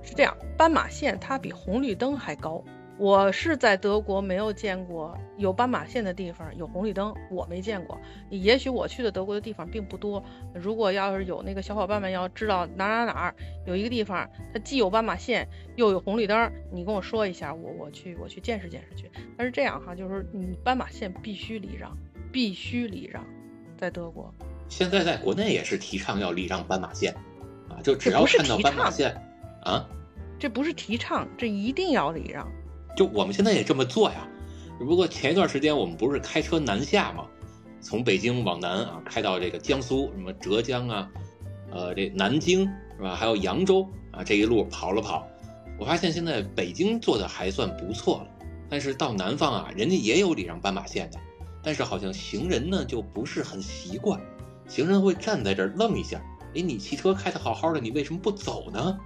[0.01, 2.63] 是这样，斑马线它比红绿灯还高。
[3.03, 7.99] 我是在德国没有见过有斑马线的地方有红绿灯，我没见过。
[8.29, 10.23] 也许我去的德国的地方并不多。
[10.53, 13.35] 如果要是有那个小伙伴们要知道哪哪哪儿
[13.67, 19.11] 有一个地方，它既有斑马线又有红绿灯，你跟我说一下，我我去我去见识见识去。
[19.35, 21.91] 但是这样哈，就是你斑马线必须礼让，
[22.31, 23.21] 必须礼让，
[23.77, 24.33] 在德国。
[24.69, 27.13] 现在在国内也是提倡要礼让斑马线
[27.67, 29.13] 啊，就只要看到斑马线
[29.61, 29.89] 啊，
[30.39, 32.49] 这不是提倡，这一定要礼让。
[32.95, 34.27] 就我们现在也这么做呀，
[34.77, 37.25] 只不过前一段时间我们不是开车南下嘛，
[37.81, 41.09] 从北京往南啊，开到这个江苏什么浙江啊，
[41.71, 42.65] 呃，这南京
[42.97, 43.15] 是吧？
[43.15, 45.27] 还有扬州啊，这一路跑了跑，
[45.79, 48.27] 我发现现在北京做的还算不错了，
[48.69, 51.19] 但是到南方啊，人家也有礼让斑马线的，
[51.63, 54.21] 但是好像行人呢就不是很习惯，
[54.67, 56.21] 行人会站在这儿愣一下，
[56.55, 58.99] 哎，你汽车开的好好的，你为什么不走呢？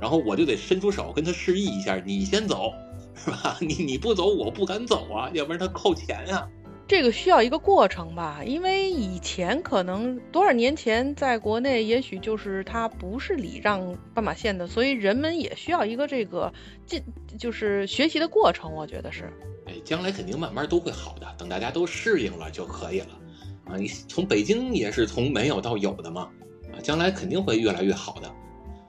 [0.00, 2.72] 然后我就得伸出手跟他示意一下，你先走。
[3.14, 3.56] 是吧？
[3.62, 6.48] 你你不走，我不敢走啊，要不然他扣钱呀。
[6.86, 16.52] 这个需要一个过程吧，因为以前可能多少年前在国内，也许就是他不是礼让斑马线的，所以人们也需要一个这个
[16.84, 17.02] 进
[17.38, 19.32] 就是学习的过程，我觉得是。
[19.64, 23.18] 哎，将来肯定慢慢都会好的，等大家都适应了就可以了。
[23.64, 26.28] 啊，你从北京也是从没有到有的嘛，
[26.70, 28.30] 啊，将来肯定会越来越好的，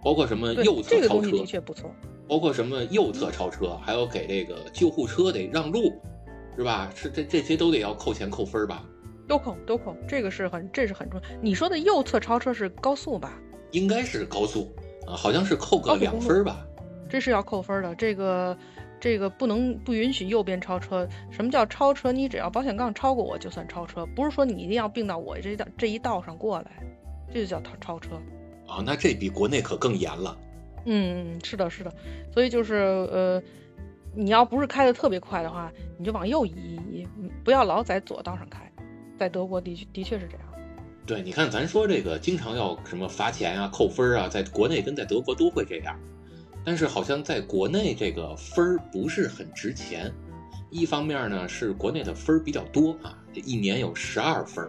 [0.03, 0.89] 包括什么右侧超车。
[0.89, 1.89] 这个东西的确不错。
[2.27, 5.93] 包括什么右侧超车，还有给这个救护车得让路，
[6.55, 6.91] 是吧？
[6.95, 8.83] 是这这些都得要扣钱扣分吧？
[9.27, 11.27] 都扣都扣，这个是很这是很重要。
[11.41, 13.33] 你说的右侧超车是高速吧？
[13.71, 14.71] 应该是高速
[15.07, 16.65] 啊，好像是扣个两分吧？
[17.09, 18.57] 这是要扣分的，这个
[18.99, 21.07] 这个不能不允许右边超车。
[21.29, 22.11] 什么叫超车？
[22.11, 26.83] 你只要保险杠超过我就算超车，不是说你一定要并到我这道这一道上过来，
[27.33, 28.15] 这就叫超超车。
[28.67, 30.37] 啊，那这比国内可更严了。
[30.85, 31.93] 嗯，是的，是的，
[32.31, 33.41] 所以就是呃，
[34.13, 36.51] 你要不是开的特别快的话，你就往右移
[36.91, 37.07] 移，
[37.43, 38.71] 不要老在左道上开。
[39.17, 40.45] 在德国的确的确是这样。
[41.07, 45.99] 对，你看咱说这个经常要什么罚钱啊、扣分啊，在国内跟在德国都会这样，
[46.63, 50.11] 但是好像在国内这个分儿不是很值钱。
[50.69, 54.65] 一方面呢是国内的分儿比较多啊，这一年有十二分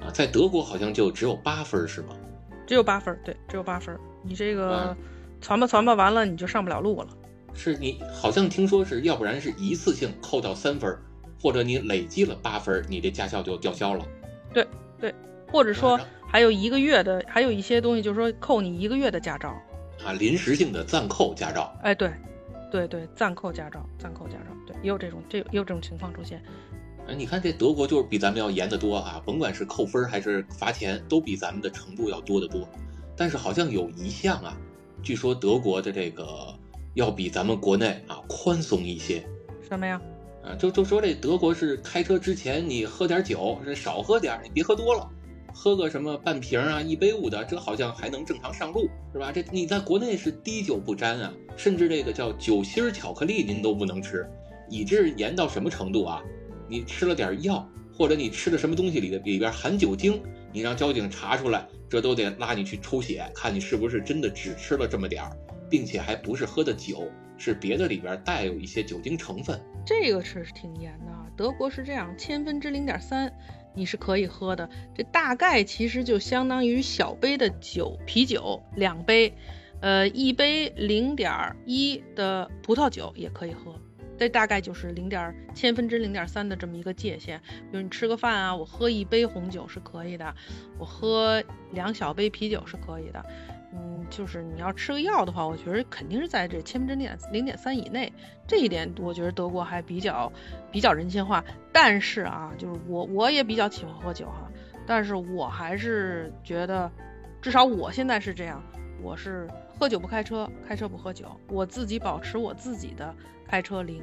[0.00, 2.16] 啊，在德国好像就只有八分是吗？
[2.66, 4.94] 只有八分对，只有八分你这个。
[5.40, 7.08] 传吧传吧，完了你就上不了路了。
[7.54, 10.94] 是你好像听说是要不然是一次性扣到三分，
[11.40, 14.04] 或者你累积了八分，你这驾校就吊销了。
[14.52, 14.66] 对
[15.00, 15.14] 对，
[15.50, 19.54] 或者说还有一个月的，还有一些东西就是说扣你一个月的驾照
[20.04, 21.74] 啊，临时性的暂扣驾照。
[21.82, 22.12] 哎，对
[22.70, 26.42] 对对，暂扣驾照，暂扣驾照，对，也有这种这也有这种情况出现。
[27.08, 32.68] 哎，你看这德国就是比咱们要严得多啊，甭管是扣分还是罚钱，都比咱们的程度要多得多。
[33.16, 34.54] 但是好像有一项啊。
[35.06, 36.52] 据说德国的这个
[36.94, 39.24] 要比咱们国内啊宽松一些，
[39.68, 40.02] 什么呀？
[40.42, 45.08] 啊，就就说这德国是开车之前你喝点酒，少喝点，你别喝多了，
[45.54, 49.30] 喝个什么半瓶啊、一杯五的，这好像还能正常上路，是吧？
[49.30, 54.28] 这你在国内是滴酒不沾啊，甚至这个叫酒心巧克力您都不能吃，
[54.68, 56.20] 以致严到什么程度啊？
[56.66, 57.64] 你吃了点药，
[57.96, 60.20] 或者你吃的什么东西里的里边含酒精，
[60.52, 61.64] 你让交警查出来。
[61.88, 65.30] 这都得拉你去抽血，看你是不是真的只吃了这么点儿，
[65.70, 67.08] 并且还不是喝的酒，
[67.38, 69.60] 是别的里边带有一些酒精成分。
[69.84, 71.12] 这个是挺严的。
[71.36, 73.32] 德国是这样，千分之零点三，
[73.74, 74.68] 你是可以喝的。
[74.94, 79.34] 这大概其实就相当于小杯的酒，啤酒两杯，
[79.80, 83.78] 呃，一杯零点一的葡萄酒也可以喝。
[84.18, 87.40] 这大概就是零点千分之零点三的这么一个界限。
[87.70, 90.34] 比如你吃个饭啊，我喝一杯红酒是可以的，
[90.78, 91.42] 我喝
[91.72, 93.24] 两小杯啤酒是可以的。
[93.72, 98.10] 嗯，就是你要吃个药的话，我觉得肯定是在这千分之零点零点三以内。
[98.46, 100.32] 这一点我觉得德国还比较
[100.70, 101.44] 比较人性化。
[101.72, 104.50] 但是啊，就是我我也比较喜欢喝酒哈，
[104.86, 106.90] 但是我还是觉得，
[107.42, 108.62] 至少我现在是这样，
[109.02, 109.46] 我是
[109.78, 113.14] 喝酒不开车，开车不喝酒，我自己保持我自己的。
[113.48, 114.02] 开车零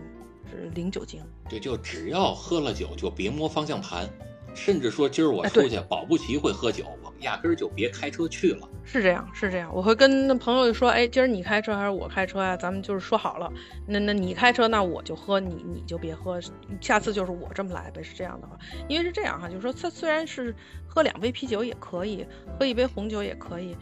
[0.49, 4.07] 是零酒精，对，就只要喝了酒就别摸方向盘，
[4.55, 8.69] 甚至说今儿我出去保不齐会喝酒，我们压根儿就别开车去了。
[8.86, 12.55] 是这样，是这样，我会跟朋友说，哎，今儿你开车还是我开车呀？
[12.55, 13.51] 咱们就是说好了，
[13.86, 16.39] 那那你开车，那我就喝，你你就别喝，
[16.80, 18.57] 下次就是我这么来呗，是这样的话，
[18.88, 20.55] 因为是这样哈，就是说他虽然是
[20.88, 22.26] 喝两杯啤酒也可以，
[22.57, 23.76] 喝一杯红酒也可以。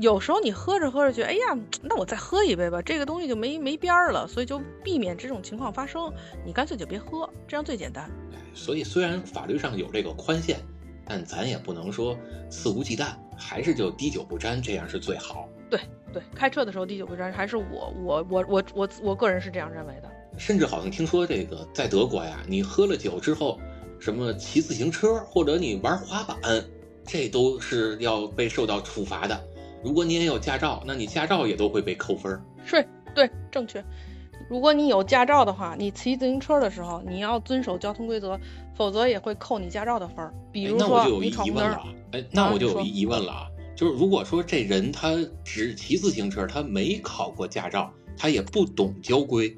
[0.00, 6.12] 有时候你喝着喝着觉得，哎呀，那我再喝一杯吧，这个东西就没没边儿了，所以就避免这种情况发生，
[6.44, 8.10] 你干脆就别喝，这样最简单。
[8.54, 10.60] 所以虽然法律上有这个宽限，
[11.04, 12.16] 但咱也不能说
[12.48, 15.48] 肆无忌惮，还是就滴酒不沾，这样是最好。
[15.70, 15.80] 对
[16.12, 20.10] 对，开车的时候滴酒不沾，还是我我我我我我个人是这样认为的。
[20.36, 23.58] 甚至好像听说这个在德国呀，你喝了酒之后，
[23.98, 26.38] 什么骑自行车或者你玩滑板，
[27.06, 29.44] 这都是要被受到处罚的。
[29.84, 32.40] 如果你也有驾照，那你驾照也都会被扣分。
[32.64, 33.84] 是，对，正确。
[34.48, 38.38] 如果你有驾照的话，你骑自行车的时候你要遵守交通规则，
[38.74, 40.32] 否则也会扣你驾照的分。
[40.50, 41.82] 比如说你闯红灯了，
[42.12, 45.14] 哎，那我就有疑问了啊，就是如果说这人他
[45.44, 49.54] 只骑自行车，他没考过驾照，他也不懂交规，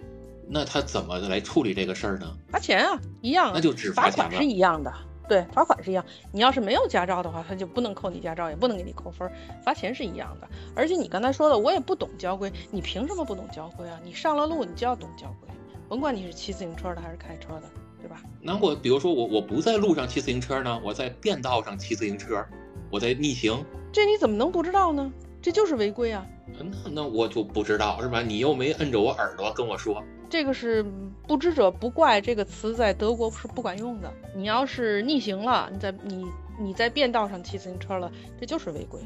[0.49, 2.37] 那他怎么来处理这个事儿呢？
[2.49, 4.93] 罚钱啊，一样，那就只罚款是一样的。
[5.29, 6.05] 对，罚款是一样。
[6.33, 9.31] 你要是没有驾照的话，他就不能扣你驾照，也不能给你扣分，
[9.65, 10.49] 罚钱是一样的。
[10.75, 13.99] 而且你刚才说的，我也不懂交规，你凭什么不懂交规啊？
[14.05, 15.49] 你上了路，你就要懂交规，
[15.89, 17.65] 甭管你是骑自行车的还是开车的，
[18.01, 18.23] 对吧？
[18.41, 22.45] 那我比如说我我不在路上骑自行车呢，我在便道上骑自行车，
[22.91, 25.13] 我在逆行，这你怎么能不知道呢？
[25.43, 26.27] 这就是违规啊！
[26.59, 28.21] 那那我就不知道是吧？
[28.21, 30.03] 你又没摁着我耳朵跟我说。
[30.29, 30.85] 这个是
[31.27, 34.13] 不知者不怪这个词在德国是不管用的。
[34.35, 36.27] 你要是逆行了，你在你
[36.61, 38.11] 你在便道上骑自行车了，
[38.41, 39.01] 这就是违规，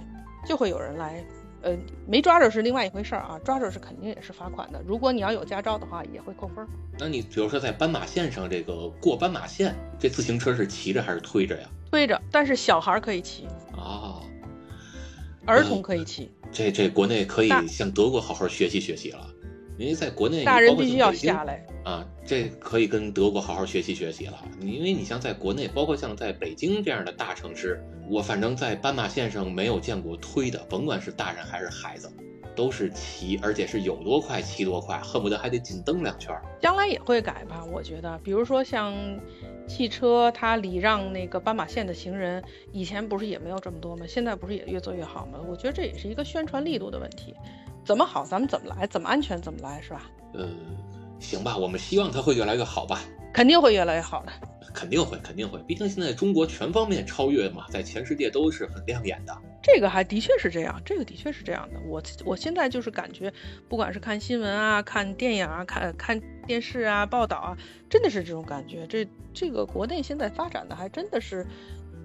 [0.47, 1.25] 就会有人来。
[1.63, 4.83] 呃，没抓着是另外一回事儿啊，抓着是肯定也是罚款的。
[4.87, 6.67] 如果你要有驾照的话，也会扣分。
[6.99, 11.69] 那你比如说在斑马线上这个过斑马线，这自行车是骑着还是推着呀？
[11.91, 13.47] 推着，但是小孩可以骑
[13.77, 14.23] 啊。
[15.45, 19.29] 儿童可以骑，这这国内可以向德国好好学习学习了，
[19.81, 24.39] 因为在国内大人必须要下来啊，这可以跟德国好好学习学习了。
[24.61, 32.13] 因为你像在国内，包括像在北京这样的大城市，我反正在斑马线上没有见过推的，甭管是大人还是孩子，
[32.55, 36.39] 都是骑，而且是有多快骑多快，恨不得还得紧蹬两圈。
[36.61, 38.95] 将来也会改吧，我觉得，比如说像。
[39.69, 44.05] 汽车它礼让那个斑马线的行人，以前不是也没有这么多吗？
[44.05, 45.39] 现在不是也越做越好吗？
[45.49, 47.33] 我觉得这也是一个宣传力度的问题，
[47.85, 50.03] 怎么好咱们怎么来，怎么安全怎么来，是吧？
[50.35, 50.49] 呃，
[51.19, 53.01] 行吧，我们希望它会越来越好吧。
[53.33, 54.33] 肯定会越来越好的。
[54.73, 55.61] 肯定会，肯定会。
[55.67, 59.37] 毕竟现在中国全方面超越嘛，在全世界都是很亮眼的。
[59.61, 61.81] 这个还的确是这样，这个的确是这样的。
[61.89, 63.33] 我我现在就是感觉，
[63.69, 67.57] 不管是看新闻啊、看电影啊、看看电视啊、报道啊，
[67.89, 68.87] 真的是这种感觉。
[68.87, 71.45] 这这个国内现在发展的还真的是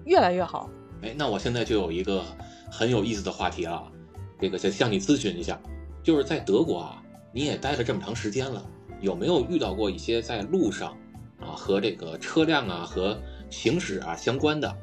[0.04, 0.68] 越来越好。
[1.02, 2.24] 哎，那我现在就有一个
[2.70, 3.92] 很有意思的话题了，
[4.38, 5.58] 这个想向你咨询一下，
[6.02, 8.64] 就是在德国啊，你也待了这么长时间了，
[9.00, 10.96] 有没有遇到过一些在路上？
[11.38, 13.18] 啊，和这个车辆啊和
[13.50, 14.74] 行驶啊相关的，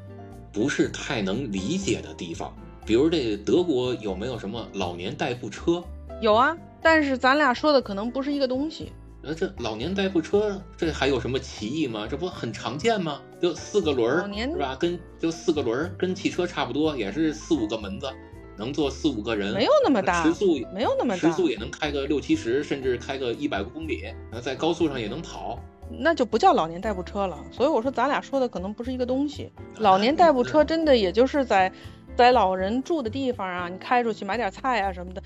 [0.52, 2.56] 不是太能理解的地方。
[2.86, 5.82] 比如这德国有没有什么老年代步车？
[6.20, 8.92] 有啊，但是咱俩说的可能不是一个东西。
[9.22, 12.06] 呃，这老年代步车这还有什么歧义吗？
[12.08, 13.20] 这不很常见吗？
[13.40, 14.76] 就四个轮儿，是吧？
[14.76, 18.06] 跟就四个轮儿，跟汽车差不多，也是四五个门子，
[18.56, 19.52] 能坐四五个人。
[19.54, 24.04] 没有那么大，时速没有那么大，时速也能开个六七十，甚至开个一百公里。
[24.30, 25.58] 那在高速上也能跑。
[25.90, 29.52] 那就不叫老年代步车了，所以我说咱俩说的可能不是一个东西。
[29.76, 31.70] 老年代步车真的也就是在，
[32.16, 35.22] 在老人住的地方啊，你开出去买点菜啊什么的，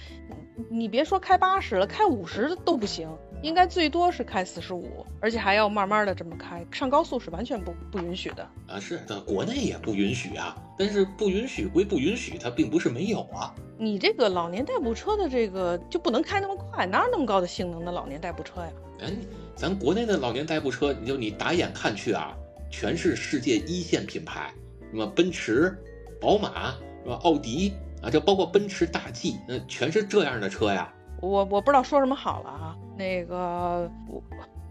[0.69, 3.09] 你别说开八十了，开五十都不行，
[3.43, 8.81] 应该最多是开四十五，而且还要慢慢的这么开，上高速是完全不不允许的啊。
[8.81, 13.55] 是的，国内也不允许啊，但是不允许归不允许，它并不是没有啊。
[13.79, 18.73] 你这个老年代步车的这个就不能开那么快，哪有那么高的性能的老年代步车呀？
[19.01, 19.13] 哎。
[19.55, 22.33] 咱国内的老年代步车，你就你打眼看去啊，
[22.71, 24.55] 全是世界一线品牌，
[24.93, 25.77] 什么奔驰、
[26.21, 26.71] 宝马，
[27.03, 27.19] 是吧？
[27.25, 30.95] 奥迪啊，就包括奔驰大 G，那全是这样的车呀。
[31.21, 34.23] 我我不知道说什么好了啊，那个我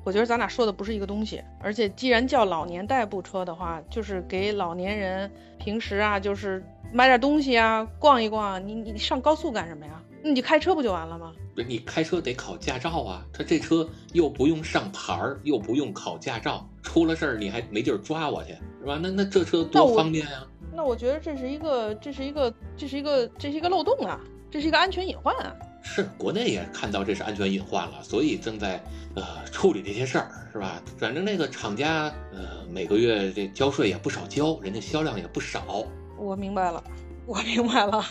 [0.04, 5.30] 我觉得咱俩说的不是一个东西，而且既然叫老年代步车的话，就是给老年人
[5.60, 10.02] 平时啊，就是买点东西啊，逛一逛，你你上高速干什么呀？
[10.24, 11.34] 那你开车不就完了吗？
[11.54, 18.98] 不是你开车得考驾照啊，他这车又不用上牌儿，又不用考驾照，出了事儿你还没地儿抓我去，是吧？
[19.02, 20.48] 那那这车多方便呀！
[20.74, 24.20] 那我觉得这是一个这是一个这是一个这是一个漏洞啊，
[24.50, 25.54] 这是一个安全隐患啊。
[25.89, 28.83] 是国内也看到这是安全隐患了，所以正在
[29.15, 30.81] 呃处理这些事儿，是吧？
[30.97, 35.88] 反正那个厂家呃每个月这交税也不少交，人家销量也不少。
[36.19, 36.83] 我明白了，
[37.25, 38.03] 我明白了。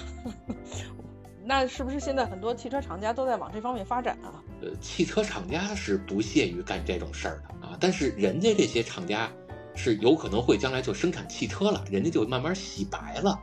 [1.45, 4.43] 那是不是现在很多汽车厂家都在往这方面发展啊？
[4.63, 9.31] 呃，汽车厂家是不屑于干这种事儿的啊，但是人家这些厂家
[9.77, 13.39] 是有可能会将来就生产汽车了，人家就慢慢洗白了。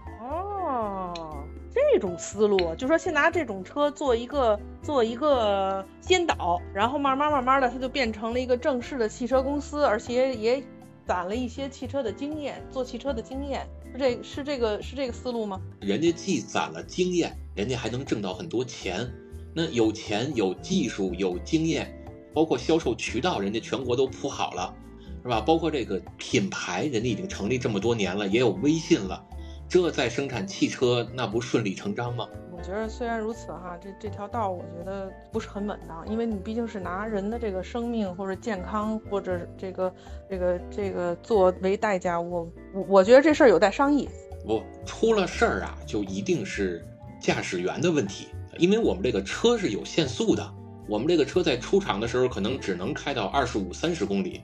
[1.94, 10.64] 这种思路，就说先拿这种车做一个做一个先导，然后慢慢慢慢的，它就变成了一个正式的汽车公司，而且也
[11.06, 15.62] 攒了一些汽车的经验，做汽车的经验，是这是这个是这个思路吗？
[15.82, 19.08] 人家既攒了经验，人家还能挣到很多钱。
[19.54, 21.96] 那有钱、有技术、有经验，
[22.34, 24.74] 包括销售渠道，人家全国都铺好了，
[25.22, 25.40] 是吧？
[25.42, 29.24] 包括这个品牌，人家已经成立这么多年了，也有微信了，
[29.68, 32.28] 这在生产汽车，那不顺理成章吗？
[32.52, 39.94] 我觉得虽然如此哈，这这条道我觉得不是很稳当，因为你毕竟是拿人的这个生命或者健康或者这个
[40.30, 44.08] 这个这个作为代价，我我我觉得这事儿有待商议。
[44.46, 46.86] 不出了事儿啊，就一定是
[47.20, 50.54] 驾驶员的问题，因为我们这个车是有限速的，
[50.88, 54.42] 我们这个车在出厂的时候可能只能开到二十五、三十公里，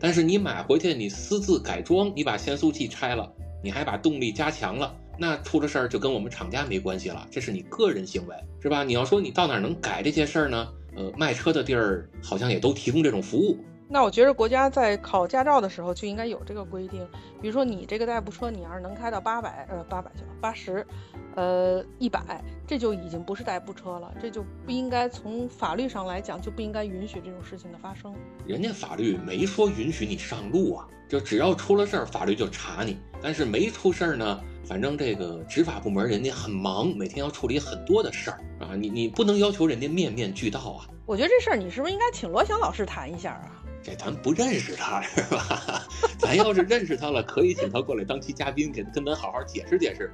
[0.00, 3.32] 但是你买回去，你私自改装，你把限速器拆了，
[3.62, 8.82] 你还把动力加强了，那出了事儿就跟我们厂家没关系了，这是你个人行为，是吧？
[8.84, 10.68] 你要说你到哪儿能改这些事儿呢？
[10.96, 13.58] 呃，卖车的地儿好像也都提供这种服务。
[13.92, 17.04] 那我觉得国家在考驾照的时候就应该有这个规定，
[17.42, 20.86] 比如说你这个代步车，你要是能开到八百，呃，八百去了，八十，
[21.34, 28.14] 呃，一百，这就已经不是代步车了，这就不应该从法律上来讲就不应该允许这种事情的发生。
[28.46, 32.96] 人家法律没说允许你上路啊，就只要出了事儿，法律就查你。
[33.20, 40.86] 但是没出事儿呢，反正这个执法部门人家很忙，每天要处理很多的事儿啊，你你不能要求人家面面俱到啊。
[41.06, 43.59] 我觉得这事儿你是不是应该请罗翔老师谈一下啊？
[43.82, 45.86] 这咱不认识他是吧？
[46.18, 50.12] 咱要是认识他了，可以请他过来当期嘉宾，给跟咱好好解释解释，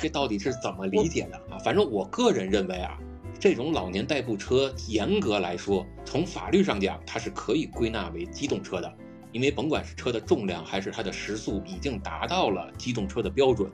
[0.00, 1.58] 这到底是怎么理解的啊？
[1.64, 2.98] 反正我个人认为啊，
[3.38, 8.92] 这种老年代步车，严格来说，从法律上讲，它是可以归纳为机动车的，
[9.30, 13.70] 因为甭管是车的重量还是它的时速，已经达到了机动车的标准。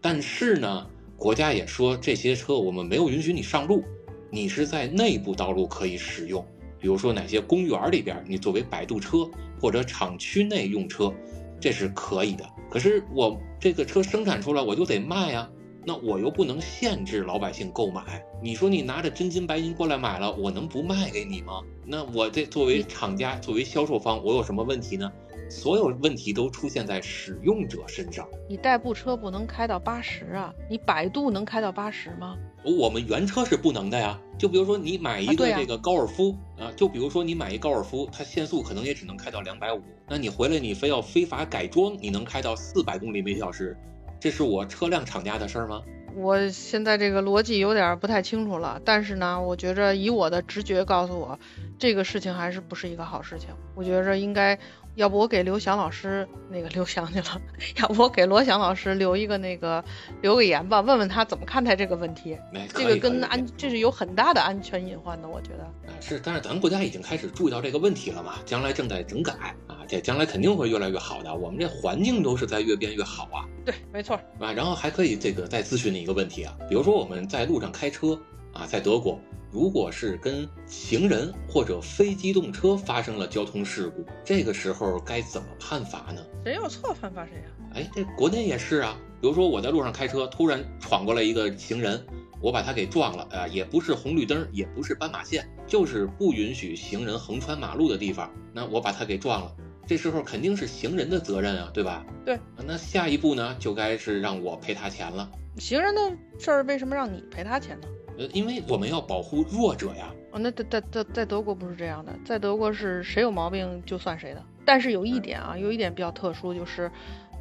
[0.00, 3.84] 但是呢，国家也说这些车我们没有允许你上路，
[4.30, 6.44] 你是在内部道路可以使用。
[6.84, 9.26] 比如说哪些公园里边，你作为摆渡车
[9.58, 11.10] 或者厂区内用车，
[11.58, 12.44] 这是可以的。
[12.68, 15.48] 可是我这个车生产出来，我就得卖呀，
[15.86, 18.22] 那我又不能限制老百姓购买。
[18.42, 21.62] 你说你拿着真金白银过来买了，我能不卖给你吗？
[21.86, 25.10] 那我这作为厂家，作为销售方，我有什么问题呢？
[25.48, 28.28] 所有问题都出现在使用者身上。
[28.46, 32.36] 你代步车不能开到八十啊，你百度能开到八十吗？
[32.64, 34.18] 我们原车是不能的呀。
[34.36, 43.76] 就比如说你买一个这个高尔夫啊，就比如说你买一高尔夫，它限速可能也只能开到两百五，那你回来你非要非法改装，你能开到四百公里每小时，
[44.18, 45.82] 这是我车辆厂家的事儿吗？
[46.16, 51.38] 我现在这个逻辑有点不太清楚了，但是呢，我觉着以我的直觉告诉我，
[51.76, 53.50] 这个事情还是不是一个好事情。
[53.74, 54.56] 我觉着应该，
[54.94, 57.40] 要不我给刘翔老师那个刘翔去了，
[57.78, 59.84] 要不我给罗翔老师留一个那个
[60.22, 62.38] 留个言吧，问问他怎么看待这个问题。
[62.74, 65.68] 这个跟安这是有很大的安全隐患的，我觉得。
[66.00, 69.32] 是，但是咱们国家已经开始注意到这个问题了嘛，将来正在整改
[69.66, 71.34] 啊，这将来肯定会越来越好的。
[71.34, 73.44] 我们这环境都是在越变越好啊。
[73.64, 74.14] 对，没错。
[74.38, 78.18] 啊，然后还可以这个再咨询你一个问题啊，比如说我们在路上开车
[78.54, 86.24] 啊，在德国，如果是跟行人或者非机动车发生了交通事故，这个时候该怎么判罚呢？
[86.44, 87.44] 谁有错判罚谁呀？
[87.74, 92.00] 哎，这国内也是啊，比如说我在路上开车，突然闯过来一个行人，
[92.40, 99.52] 我把他给撞了啊，也不是红绿灯，也不是斑马线，就是不允许行人横穿马路的地方，那我把他给撞了。
[99.86, 102.06] 这时候肯定是行人的责任啊，对吧？
[102.24, 105.30] 对，那下一步呢，就该是让我赔他钱了。
[105.58, 106.00] 行人的
[106.38, 107.88] 事儿为什么让你赔他钱呢？
[108.18, 110.12] 呃，因为我们要保护弱者呀。
[110.32, 114.42] 哦，那在在在在德国不是这样的，在德国是谁有毛病就算谁的。
[114.64, 116.90] 但是有一点啊，有一点比较特殊，就是，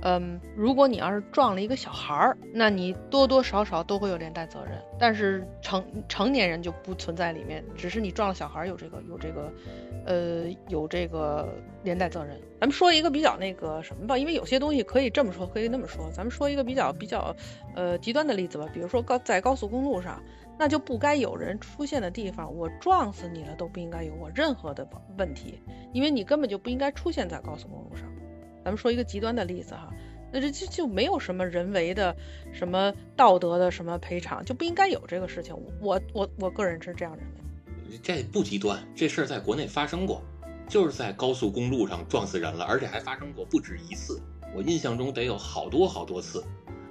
[0.02, 4.74] 嗯，如果你要是撞了一个小孩儿，那你多多少少都会有连带责任。
[5.00, 9.54] 但是成成年人就不存在里面，只是你撞了小孩儿有这个有这个，
[10.06, 11.48] 呃，有这个
[11.84, 12.38] 连带责任。
[12.60, 16.12] 咱们说一个比较那个什么吧，因为有些东西可以这么说，可以那么说。
[16.12, 17.34] 咱们说一个比较比较
[17.74, 20.22] 呃极端的例子吧，比如说高在高速公路上。
[20.58, 24.88] 那就不该有人出现的地方，我撞死你了都不应该有我任何的
[25.18, 25.60] 问题，
[25.92, 28.06] 因为你根本就不应该出现在高速公路上。
[28.64, 29.92] 咱们说一个极端的例子哈，
[30.32, 32.16] 那这就就没有什么人为的、
[32.54, 35.56] 什么道德的什么赔偿，就不应该有这个事情。
[35.82, 38.00] 我我我个人是这样认为。
[38.02, 40.24] 这不极端，这事儿在国内发生过，
[40.68, 44.22] 就是在高速公路上撞死人了，而且还发生过不止一次。
[44.56, 46.44] 我印象中得有好多好多次，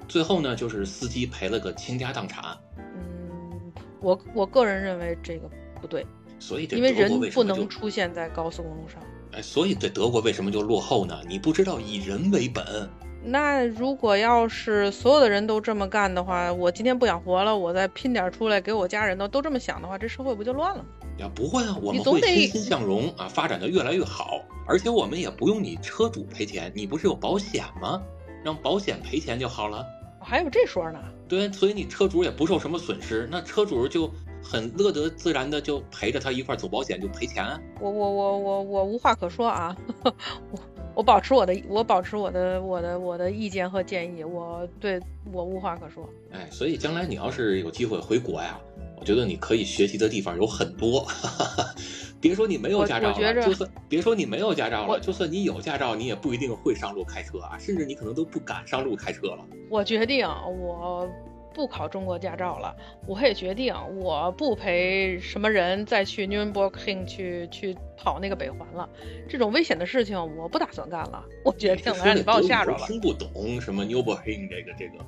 [0.07, 2.57] 最后呢，就是司机赔了个倾家荡产。
[4.03, 5.49] 我我个人认为这个
[5.81, 6.05] 不对，
[6.39, 9.01] 所以这因为人不能出现在高速公路上。
[9.33, 11.19] 哎，所以这德国为什么就落后呢？
[11.27, 12.89] 你不知道以人为本。
[13.25, 20.89] 那如果要是所有的人都这么干的话，我今天不想活了，我再拼点出来给我家人都都这么想的话，这社会不就乱了吗？
[21.19, 28.03] 呀，不会啊，我们会欣欣向荣啊，发展的越来越好，而且我们也不用你车主赔钱，你不是有保险吗？
[28.45, 29.87] 让保险赔钱就好了。
[30.21, 30.99] 还有这说呢？
[31.33, 34.07] 对，所以你车主也不受什么损失，那车主就
[34.43, 37.43] 很乐得自然的就陪着他一块走保险，就赔钱。
[37.81, 40.15] 我我我我我无话可说啊，我
[40.95, 45.01] 我保持我的我保持我的我的我的意见和建议，我对
[45.33, 46.07] 我无话可说。
[46.33, 48.61] 哎，所以将来你要是有机会回国呀，
[49.03, 51.01] 我觉得你可以学习的地方有很多。
[51.01, 51.75] 哈哈
[52.21, 59.45] 别说你没有驾照了，就算别说你没有驾照了，就算你有驾照，你也不一定会上路开车啊，甚至你可能都不敢上路开车了。
[59.69, 61.11] 我决定，我
[61.53, 62.73] 不考中国驾照了。
[63.09, 68.89] 我也决定，我不陪什么人再去 Nürburgring 去去跑那个北环了。
[69.29, 71.25] 这种危险的事情，我不打算干了。
[71.45, 72.87] 我决定了， 让你把我吓着了。
[72.87, 75.05] 听不懂什么 Nürburgring 这个这个。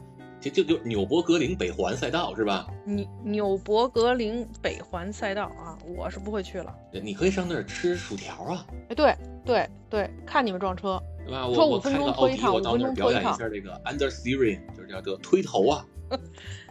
[0.51, 2.67] 就就纽博格林北环赛道是吧？
[2.85, 6.75] 纽纽博格林北环赛道啊，我是不会去了。
[7.03, 8.67] 你可以上那儿吃薯条啊！
[8.89, 9.15] 哎，对
[9.45, 11.47] 对对，看你们撞车，对吧？
[11.47, 15.87] 我我开个奥迪，我到那儿表演一下这个 under steering，就是叫这推头啊。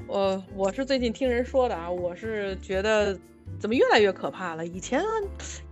[0.07, 3.17] 我我是最近听人说的啊，我是觉得
[3.59, 4.65] 怎么越来越可怕了。
[4.65, 5.01] 以前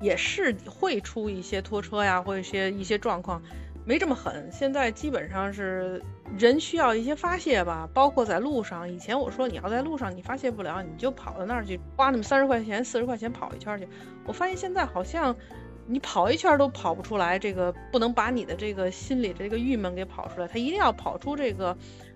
[0.02, 3.42] 也是会出一些拖车呀，或者一些一些状况。
[3.84, 6.04] 没这么狠，现在基本上是
[6.38, 8.88] 人需要一些发泄吧，包括在路上。
[8.92, 13.88] 以前我说你要在路上你发泄不了，你就跑到那儿去花那么三十块钱、四十块钱跑一圈去。
[14.26, 15.36] 我发现现在好像
[15.88, 21.76] 你跑一圈都跑不出来，这个不能把你的这个心里这个郁闷给跑出来，他一定要跑出这个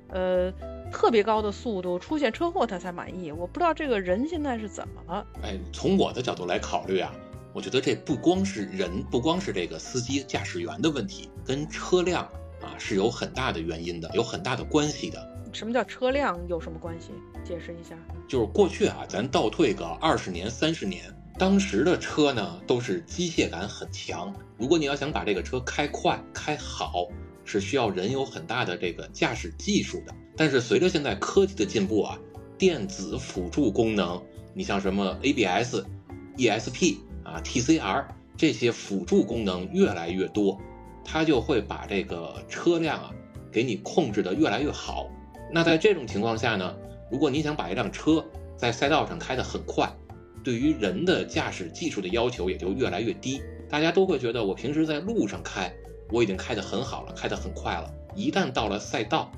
[0.09, 0.53] 呃
[0.91, 3.31] 特别高的速度，出现车祸他才满意。
[3.31, 5.25] 我不知道这个人现在是怎么了。
[5.41, 7.11] 哎，从我的角度来考虑啊。
[7.55, 12.25] 我觉得这不光是人，不光是这个司机驾驶员的问题，跟车辆
[12.61, 15.25] 啊是有很大的原因的，有很大的关系的。
[15.53, 17.11] 什么叫车辆有什么关系？
[17.45, 17.95] 解释一下。
[18.27, 21.05] 就是过去啊，咱倒退个二十年、三十年，
[21.39, 24.35] 当时的车呢都是机械感很强。
[24.57, 27.07] 如果你要想把这个车开快、开好，
[27.45, 30.13] 是需要人有很大的这个驾驶技术的。
[30.35, 32.19] 但是随着现在科技的进步啊，
[32.57, 34.21] 电子辅助功能，
[34.53, 35.85] 你像什么 ABS、
[36.35, 36.97] ESP。
[37.25, 38.05] 啊，TCR
[38.37, 40.57] 这些辅助功能越来越多，
[41.03, 43.11] 它就会把这个车辆啊
[43.51, 45.09] 给你控制的越来越好。
[45.51, 46.73] 那在这种情况下呢，
[47.11, 48.23] 如果你想把一辆车
[48.55, 49.91] 在赛道上开得很快，
[50.43, 53.41] 对于人的驾驶技术的要求也就越来越低。
[53.67, 55.73] 大家都会觉得我平时在路上开，
[56.11, 57.91] 我已经开得很好了，开得很快了。
[58.15, 59.31] 一旦到了赛道，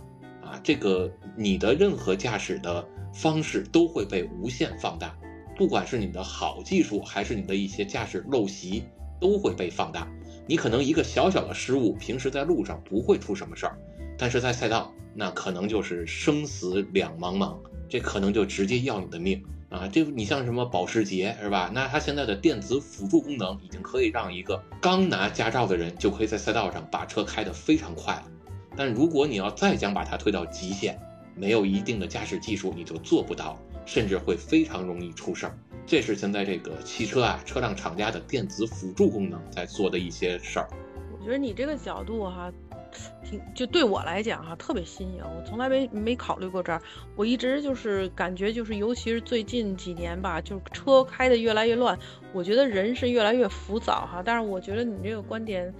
[0.43, 5.17] 啊，这个你的任何驾驶的方式都会被无限放大。
[5.57, 8.83] 不管是你的好技术，还是你的一些驾驶陋习，
[9.19, 10.07] 都会被放大。
[10.45, 13.77] 你可能一个小小的失误，平时在路上不会出什么事儿，
[14.17, 17.57] 但是在赛道，那可能就是生死两茫茫，
[17.89, 19.87] 这可能就直接要你的命啊！
[19.87, 21.71] 这你像什么保时捷是吧？
[21.73, 28.23] 那它现在的电子辅助功能已经可以让一个刚拿驾照的人就可以在赛道上把车开得非常快了。
[28.75, 30.99] 但如果你要再想把它推到极限，
[31.35, 33.59] 没有一定的驾驶技术，你就做不到。
[33.87, 40.67] 甚至会非常容易出事儿，这是现在这个汽车啊车辆厂家的电子辅助功能在做的一些事儿。
[41.11, 42.51] 我觉得你这个角度哈，
[43.23, 46.81] 挺就对我来讲哈特别新颖，我从来没没考虑过这儿。
[47.15, 51.97] 我一直就是感觉就是，尤其是最近几年吧，就是车开的越来越乱，
[52.33, 54.21] 我觉得人是越来越浮躁哈。
[54.23, 55.73] 但是我觉得你这个观点，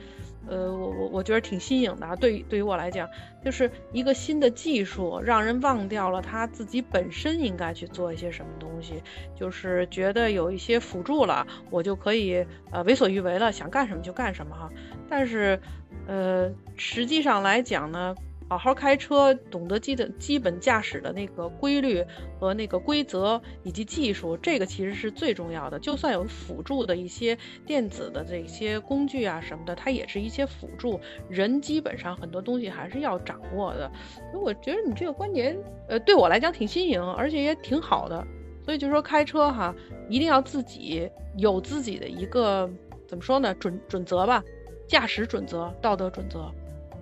[0.48, 2.16] 呃，我我我觉得挺新颖的啊。
[2.16, 3.08] 对对于我来讲，
[3.44, 9.04] 就是一个新的技术，让人忘掉了他自己本身应该去做一些什么东西，
[9.36, 14.70] 就是觉得有一些辅助了，我就可以呃为所欲为了，想干什么就干什么哈。
[15.10, 15.60] 但是
[16.08, 18.16] 呃，实际上来讲呢。
[18.50, 22.04] 好好开车，懂得基本基本驾驶的那个规律
[22.40, 25.78] 和那个规则以及技术，这个其实是最重要的。
[25.80, 30.98] 就算有辅助的一些电子的这些工具啊什么的，它也是一些辅助。
[31.30, 33.92] 人基本上很多东西还是要掌握的。
[34.32, 35.58] 所以我觉得你这个观点，
[35.90, 38.26] 呃，对我来讲挺新颖，而且也挺好的。
[38.64, 39.76] 所以就说开车哈，
[40.08, 42.70] 一定要自己有自己的一个
[43.08, 44.42] 怎么说呢准准则吧，
[44.88, 46.50] 驾驶准则、道德准则。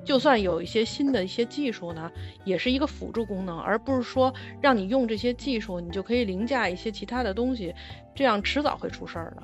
[0.06, 2.12] 就算有一些新的一些技术呢，
[2.45, 4.32] 也是一个辅助功能，而不是说
[4.62, 7.74] 让你用这些技术，你就可以凌驾一些其他的东西，
[8.14, 9.43] 这样迟早会出事儿的。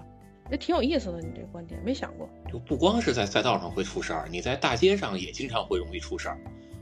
[0.52, 2.30] 也挺有意思的，你这观点没想过。
[2.52, 6.38] 就不光是在赛道上会出事儿，你在大街上也经常会容易出事儿。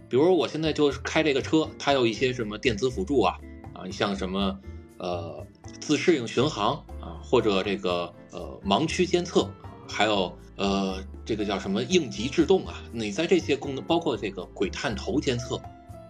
[0.09, 3.37] 比如我现在就是开这个车，它有一些什么电子辅助啊
[3.73, 4.59] 啊，你像什么
[4.97, 5.45] 呃
[5.79, 9.49] 自适应巡航啊，或者这个呃盲区监测，
[9.87, 10.37] 还有。
[10.61, 12.81] 呃，这个叫什么应急制动啊？
[12.91, 15.61] 你在这些功能，包括这个轨探头监测，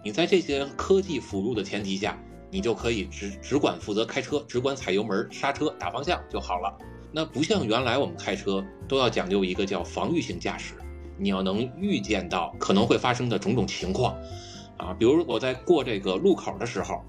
[0.02, 2.18] 你在这些科技辅助的前提下，
[2.50, 6.74] 你就可以只只管负责开车，只管踩油门、刹车、打方向就好了。
[7.12, 10.72] 那不像原来我们开车都要讲究一个叫防御性驾驶，
[11.18, 14.16] 你要能预见到可能会发生的种种情况
[14.78, 14.96] 啊。
[14.98, 17.04] 比如我在过这个路口的时候，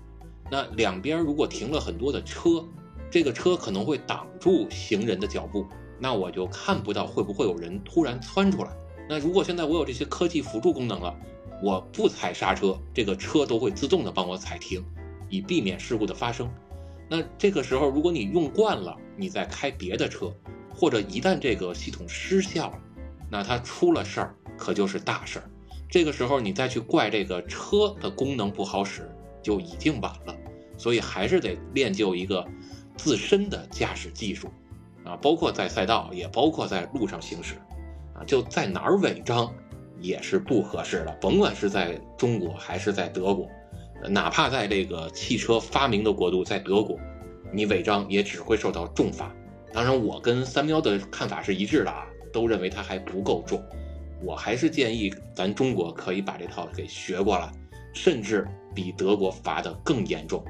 [0.51, 2.61] 那两边如果停了很多的车，
[3.09, 5.65] 这个车可能会挡住行人的脚步。
[6.01, 8.71] 那我就看不到会不会有人突然窜出来。
[9.07, 11.15] 那如果现在我有这些科技辅助功能了，
[11.61, 14.83] 我不踩刹车，这个车都会自动的帮我踩停，
[15.29, 16.51] 以避免事故的发生。
[17.07, 20.33] 那这个时候，如果你用惯了，你再开别的车，
[20.73, 22.79] 或者一旦这个系统失效了，
[23.29, 25.47] 那它出了事儿可就是大事儿。
[25.87, 29.07] 这个时候你再去怪这个车的功能不好使，
[29.43, 30.35] 就已经晚了。
[30.77, 32.43] 所以还是得练就一个
[32.97, 34.47] 自身的驾驶技术。
[35.03, 37.55] 啊，包括在赛道，也包括在路上行驶，
[38.13, 39.51] 啊，就在哪儿违章
[39.99, 41.11] 也是不合适的。
[41.19, 43.47] 甭管是在中国还是在德国，
[44.09, 46.97] 哪怕在这个汽车发明的国度，在德国，
[47.51, 49.33] 你违章也只会受到重罚。
[49.73, 53.59] 当然，我跟三喵的看法是一致的啊，都认为它还不够重。
[54.23, 57.51] 我还是建议咱中国可以把这套给学过来，
[57.91, 60.43] 甚至比德国罚的更严重。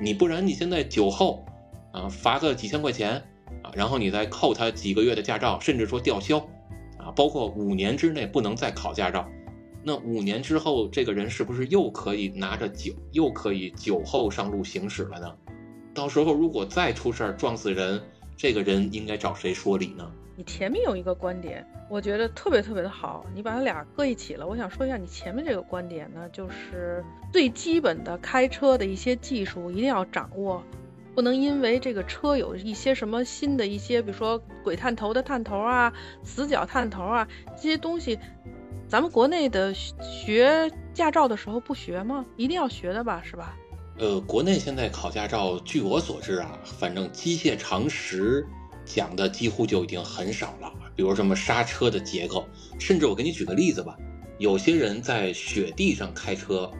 [0.00, 1.44] 你不然你现在酒后，
[1.92, 3.22] 啊，罚个几千块钱。
[3.62, 6.38] 啊，然后你再扣他几个月的驾照，甚至说吊销，
[6.98, 9.28] 啊，包括五年之内不能再考驾照，
[9.84, 15.34] 那五年之后，这个人是不是又可以拿着酒，又可以酒后上路行驶了呢？
[15.94, 18.00] 到时候如果再出事儿撞死人，
[18.36, 20.10] 这个人应该找谁说理呢？
[20.34, 24.46] 你前面有一个观点，我觉得特别特别的好，你把它俩搁一起了。
[24.46, 30.62] 我想说一下你前面这个观点呢，就是最基本的开车的一些技术一定要掌握。
[31.14, 35.92] 不能因为这个车有一些什么新的一些，比如说鬼探头的探头啊、
[36.24, 38.18] 死角探头啊这些东西，
[38.88, 42.24] 咱们国内的学驾照的时候不学吗？
[42.36, 43.54] 一定要学的吧，是吧？
[43.98, 48.46] 呃，国内现在考驾照，据我所知啊，反正机械常识
[48.86, 50.72] 讲的几乎就已经很少了。
[50.96, 52.46] 比如什么刹车的结构，
[52.78, 53.96] 甚至我给你举个例子吧，
[54.38, 56.70] 有些人在雪地上开车，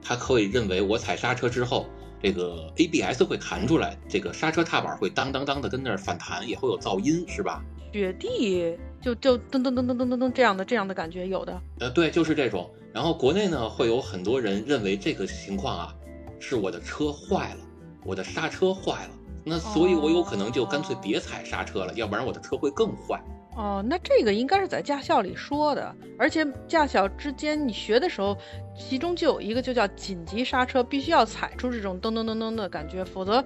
[0.00, 1.86] 他可以认为我踩刹车之后。
[2.22, 7.62] 这个 ABS 会弹出来，这个刹车踏板会当当当的跟那儿反弹，也会有噪音，是吧？
[7.92, 11.60] 雪地就就噔噔噔噔噔噔噔这样的这样的感觉有的。
[11.80, 12.70] 呃，对，就是这种。
[12.92, 15.94] 然后国内呢，会有很多人认为这个情况啊，
[16.38, 17.60] 是我的车坏了，
[18.04, 19.10] 我的刹车坏了，
[19.44, 23.22] 那所以我有可能就干脆别踩刹车了，要不然我的车会更坏。
[23.54, 28.34] 哦，那这个应该是在驾校里说的，而且驾校之间你学的时候，
[28.74, 33.44] 其中就有一个就叫紧急刹车，必须要踩出这种噔噔噔噔的感觉，否则，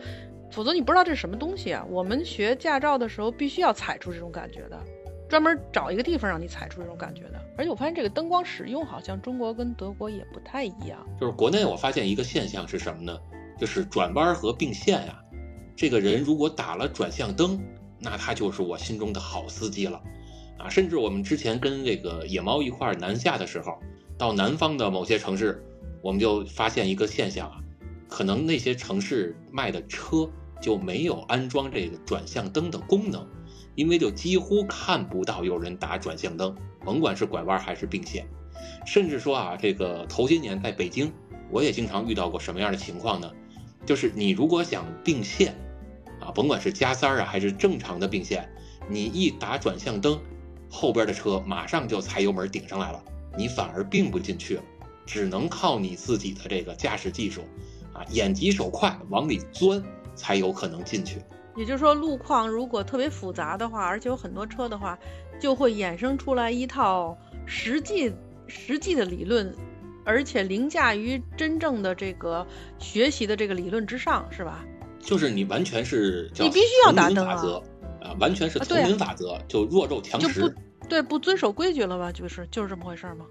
[0.50, 1.84] 否则你不知道这是什么东西啊。
[1.90, 4.80] 我们学驾照的时候必须要踩出这种感觉的，
[5.28, 7.40] 专门找一个地方让你踩出这种感觉的。
[7.58, 11.04] 而且我发现这个灯光使用好像中国跟德国也不太一样。
[11.20, 13.18] 就是国内我发现一个现象是什么呢？
[13.58, 15.20] 就是转弯和并线呀，
[15.74, 17.60] 这个人如果打了转向灯。
[18.08, 20.00] 那他就是我心中的好司机了，
[20.58, 23.80] 啊，甚至我们之前跟这个野猫一块南下的时候，
[24.16, 25.60] 到南方的某些城市，
[26.02, 27.56] 我们就发现一个现象啊，
[28.08, 30.30] 可能那些城市卖的车
[30.60, 33.26] 就没有安装这个转向灯的功能，
[33.74, 36.54] 因为就几乎看不到有人打转向灯，
[36.84, 38.24] 甭管是拐弯还是并线，
[38.86, 41.12] 甚至说啊，这个头些年在北京，
[41.50, 43.28] 我也经常遇到过什么样的情况呢？
[43.84, 45.56] 就是你如果想并线。
[46.20, 48.48] 啊，甭管是加塞儿啊，还是正常的并线，
[48.88, 50.18] 你一打转向灯，
[50.70, 53.02] 后边的车马上就踩油门顶上来了，
[53.36, 54.62] 你反而并不进去了，
[55.04, 57.42] 只能靠你自己的这个驾驶技术，
[57.92, 59.82] 啊，眼疾手快往里钻，
[60.14, 61.20] 才有可能进去。
[61.56, 64.98] 也就是说，路况如果特别复杂的话，而且有很多车的话，
[65.40, 67.16] 就会衍生出来一套
[67.46, 68.12] 实际
[68.46, 69.54] 实际的理论，
[70.04, 72.46] 而且凌驾于真正的这个
[72.78, 74.66] 学习的这个理论之上，是吧？
[75.06, 77.34] 就是你完全是你必须要打灯啊，
[78.02, 80.54] 啊，完全是丛林法则，就弱肉强食，
[80.88, 82.12] 对，不遵守规矩了吧？
[82.12, 83.24] 就是就是这么回事吗？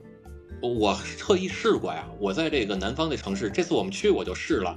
[0.62, 4.76] 我特意试过呀，我在这个南方的城市，这次我们去我就试了，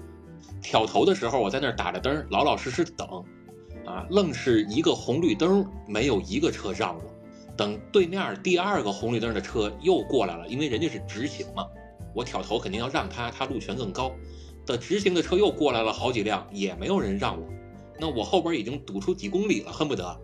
[0.61, 3.25] 挑头的时候我在那儿打着灯，老老实实等。
[3.87, 7.03] 啊，愣是一个红绿灯，没有一个车让我。
[7.57, 11.67] 等对面第二个红绿灯的车又过来了，因为人家是直行嘛，
[12.15, 14.13] 我挑头肯定要让他，他路权更高。
[14.69, 17.49] 等直行的车又过来了好几辆，也没有人让我。
[17.99, 20.21] 那我后边已经堵出几公里了，恨不得。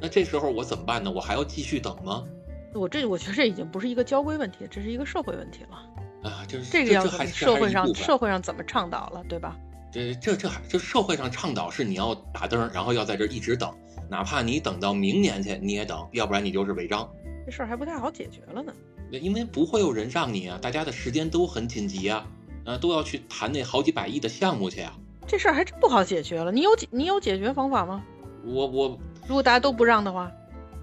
[0.00, 1.10] 那这时候我怎么办呢？
[1.10, 2.24] 我还要继续等吗？
[2.72, 6.30] 我这我觉得这已经不是一个交规问题，这是一个社会问题了。
[6.30, 9.58] 啊，就是这个要社会上社会上怎么倡导了，对吧？
[9.92, 13.70] 这这这还这社会上倡导是你要打灯，然后要在这一直等，
[14.08, 17.06] 哪怕你等到明年去你也等，要不然你就是违章。
[17.44, 18.72] 这事儿还不太好解决了呢。
[19.10, 22.26] 因为不会有人让你啊，大家的时间都很紧急啊，
[22.64, 24.92] 啊都要去谈那好几百亿的项目去啊。
[25.26, 26.50] 这事儿还真不好解决了。
[26.52, 28.02] 你有解你有解决方法吗？
[28.44, 30.30] 我我如果大家都不让的话，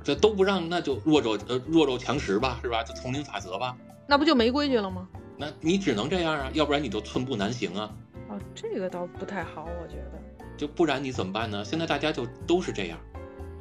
[0.04, 2.84] 这都不让，那就弱肉呃弱肉强食吧，是吧？
[2.84, 3.76] 就丛林法则吧。
[4.08, 5.08] 那不就没规矩了吗？
[5.38, 7.94] 那你只能这样啊，要不然你就寸步难行啊。
[8.30, 10.46] 哦，这个倒不太好，我觉得。
[10.58, 11.64] 就不然你怎么办呢？
[11.64, 12.98] 现在大家就都是这样，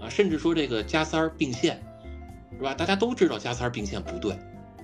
[0.01, 1.83] 啊，甚至说这个加塞儿并线，
[2.57, 2.73] 是吧？
[2.75, 4.39] 大家都知道加塞儿并线不对。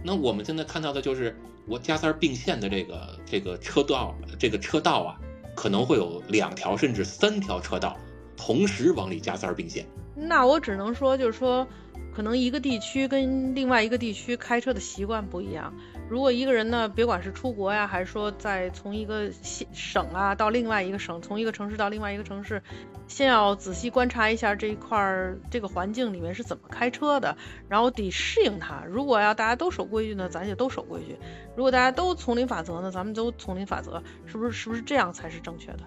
[0.07, 1.35] 那我们现在看到的就是
[1.67, 5.17] 我加塞并线的这个这个车道，这个车道啊，
[5.57, 7.97] 可能会有两条甚至三条车道
[8.37, 9.87] 同时往里加塞并线。
[10.15, 11.67] 那我只能说，就是说，
[12.15, 15.75] 可能一个地区跟另外一个地区开车的习惯不一样。
[16.15, 22.63] 如果一个人呢，别管是出国呀，还是说在从一个县省啊到另外一个省，从一个城市到另外一个城市，
[23.09, 27.37] 先要仔细观察一下这一块儿这个环境里面是怎么开车的，
[27.69, 28.85] 然后得适应它。
[28.87, 31.17] 如果要大家都守规矩呢，咱就都守规矩；
[31.57, 34.53] 如果大家都丛林法则呢，咱们都丛林法则，是不是？
[34.53, 35.81] 是不是这样才是正确的？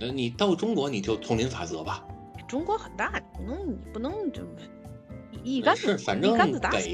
[0.00, 2.04] 那你到中国你就丛林法则吧。
[2.48, 4.42] 中国很大，你不能你不能就
[5.44, 6.88] 一竿子一竿子打死。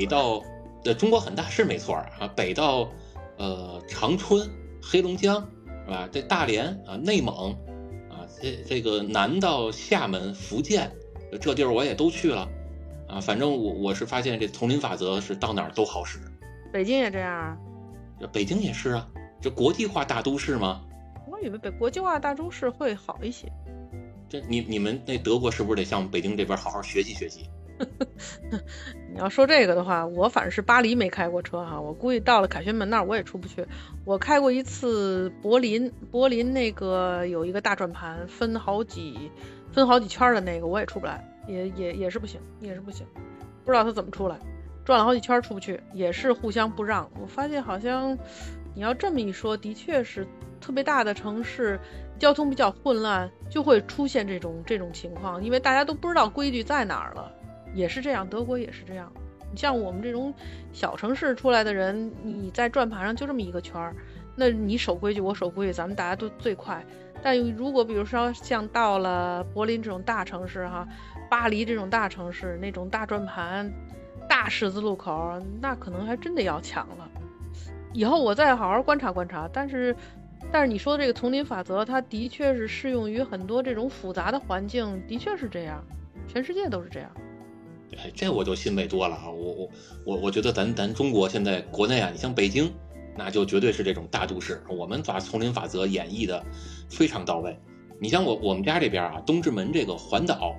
[0.85, 2.91] 呃，中国很大是没错啊，北到
[3.37, 4.49] 呃长春、
[4.83, 5.47] 黑龙江
[5.85, 6.09] 是吧？
[6.11, 7.53] 这大连啊、内蒙
[8.09, 10.91] 啊，这这个南到厦门、福建，
[11.41, 12.49] 这地儿我也都去了
[13.09, 13.21] 啊。
[13.21, 16.19] 反正我我是发现这丛林法则是到哪儿都好使。
[16.73, 17.59] 北京也这样啊？
[18.19, 19.09] 这北京也是啊，
[19.41, 20.83] 这国际化大都市嘛？
[21.27, 23.51] 我以为北国际化大都市会好一些。
[24.29, 27.51] 这你你们那德国是不是得向北京这边好好学习学习？
[29.13, 33.67] 你要说这个的话，我反正是巴黎没开过车哈，我估计到了凯旋门那儿我也出不去。
[34.05, 39.31] 我开过一次柏林，柏林那个有一个大转盘，分好几
[39.73, 43.07] 分好几圈的那个，我也出不来，也也也是不行，也是不行，
[43.65, 44.39] 不知道他怎么出来，
[44.85, 47.11] 转了好几圈出不去，也是互相不让。
[47.21, 48.17] 我发现好像
[48.75, 50.27] 你要这么一说，的确是
[50.61, 51.81] 特别大的城市，
[52.19, 57.33] 交通比较混乱，就会出现这种这种情况，因为大家都不知道规矩在哪儿了。
[57.75, 59.13] 也是这样，德国也是这样。
[59.53, 60.33] 你像我们这种
[60.73, 63.95] 小城市出来的人，你在转盘上就这么一个圈儿，
[64.37, 66.85] 那你守规矩，我守规矩，咱们大家都最快。
[67.23, 70.87] 但如果比如说像到了柏林这种大城市哈，
[71.29, 73.71] 巴黎这种大城市，那种大转盘、
[74.29, 77.11] 大十字路口，那可能还真得要抢了。
[77.93, 79.51] 以后我再好好观察观察。
[79.53, 79.95] 但是，
[80.53, 85.85] 但是你说的这个丛林法则，它的确是适用于很多这种复杂的环境，的确是这样，
[86.29, 87.11] 全世界都是这样。
[87.97, 89.31] 哎，这我就欣慰多了啊！
[89.31, 89.69] 我我
[90.05, 92.73] 我我觉得咱咱中国现在国内啊，你像北京，
[93.17, 96.45] 那就绝对是这种大都市，我们把丛林法则演绎的
[96.89, 97.59] 非常到位。
[98.01, 100.55] 你像我我们家这边啊，东直门这个环岛，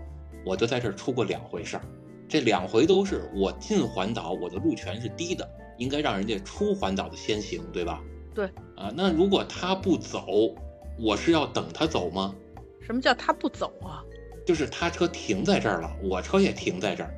[0.45, 1.83] 我就在这儿出过两回事儿，
[2.27, 8.01] 这两回都是我进环岛，我的路权是低的，应该让人家出环岛的先行，对吧？
[8.35, 8.45] 对。
[8.75, 10.53] 啊，那如果他不走，
[10.99, 12.35] 我是要等他走吗？
[12.81, 14.03] 什么叫他不走啊？
[14.45, 17.15] 就是他车停在这儿了，我车也停在这儿。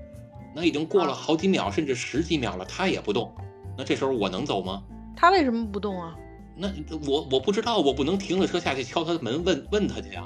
[0.56, 3.34] 那已经过了好几秒，甚至十几秒了，他也不动。
[3.78, 4.84] 那这时候我能走吗？
[5.16, 6.16] 他为什么不动啊？
[6.56, 6.72] 那
[7.08, 10.24] 我我不知道，我不能停了车下去敲他的门问问他去呀。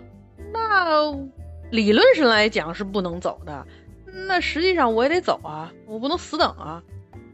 [0.52, 1.14] 那
[1.72, 3.66] 理论上来讲是不能走的，
[4.28, 6.84] 那实际上我也得走啊，我不能死等啊。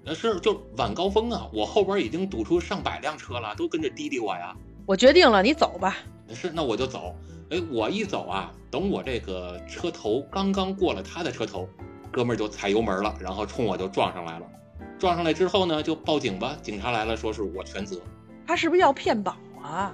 [0.06, 4.56] 那是就晚高峰啊，我后边已经堵出上百辆车了，都跟着滴滴我呀。
[4.86, 5.98] 我决定了，你走吧。
[6.34, 7.16] 是，那我就走。
[7.50, 11.68] 哎，我一走啊，等我这个车头刚刚过了他的车头。
[12.14, 14.46] 哥们儿就踩油门了，然后冲我就撞上来了。
[15.00, 18.00] 撞上来之后呢，就报警吧，警察来了，说是我全责。
[18.46, 19.92] 他是不是要骗保啊？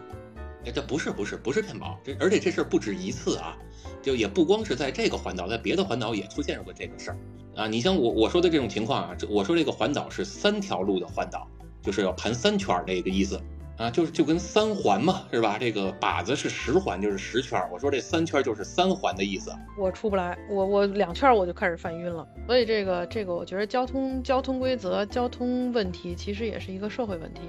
[0.66, 3.58] 哎，这不是不是不是骗保，这而且这事儿不止一次啊，
[4.02, 7.18] 就也不光是在这个环岛，在别的环岛也出现过这个事儿
[7.56, 7.68] 啊。
[7.68, 11.48] 你像我我说的这种情况啊，这我说这个环岛是三条路的环岛，
[11.82, 13.42] 就是要盘三圈儿这个意思
[13.80, 15.58] 啊，就是就跟三环嘛，是吧？
[15.58, 19.54] 这个靶子是十环，就是十圈，我说这三圈就是三环的意思。
[19.78, 22.28] 我出不来，我我两圈我就开始犯晕了。
[22.46, 27.44] 所以这个这个，我觉得交通交通规则、交通问题其实也是一个社会问题。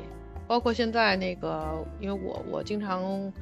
[0.47, 3.33] 包括现在那个，因为我我经常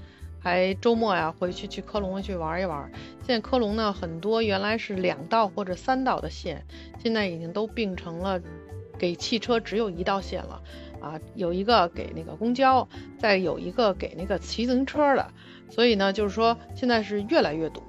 [0.40, 2.90] 还周末呀回去去科隆去玩一玩。
[3.18, 6.64] 现在科隆呢，很多原来是两道或者三道的线，
[7.02, 8.40] 现在已经都并成了
[8.98, 10.62] 给汽车只有一道线了
[11.00, 12.88] 啊，有一个给那个公交，
[13.18, 15.32] 再有一个给那个骑自行车的。
[15.70, 17.82] 所以呢，就是说现在是越来越堵。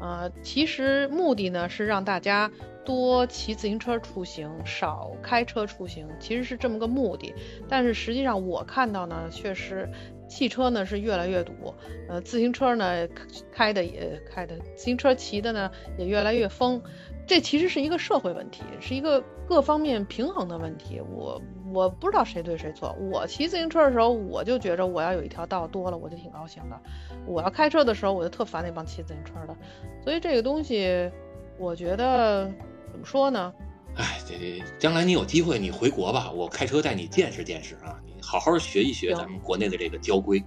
[0.00, 2.50] 呃，其实目的呢是让大家。
[2.86, 7.32] 多骑自行车出行，少开车出行，其实是这么个目的。
[7.66, 9.88] 但是实际上我看到呢，确实
[10.28, 11.74] 汽车呢是越来越堵，
[12.10, 13.08] 呃，自行车呢
[13.50, 16.82] 开的也开的，自行车骑的呢也越来越疯。
[17.26, 21.00] 这其实是一个社会问题，是一个各方面平衡的问题。
[21.00, 21.40] 我
[21.74, 22.92] 我不知道谁对谁错。
[23.10, 26.80] 我骑自行车的时候，我就觉着我要有一条道多了，我就挺高兴的。
[27.26, 29.56] 我要开车的时候，我就特烦那帮骑自行车的。
[30.02, 31.10] 所以这个东西，
[31.58, 32.50] 我觉得。
[32.94, 33.52] 怎么说呢？
[33.96, 40.38] 哎，这将来你有机会你回国吧，我开车带你见识见识啊，你好好学一学咱们国内的这个交规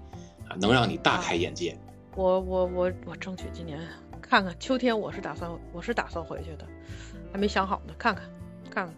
[0.48, 1.78] 啊，能让你大开眼界。
[2.16, 3.78] 我我我我争取今年
[4.22, 6.66] 看看秋天，我是打算我是打算回去的，
[7.34, 8.24] 还没想好呢，看看
[8.72, 8.96] 看看。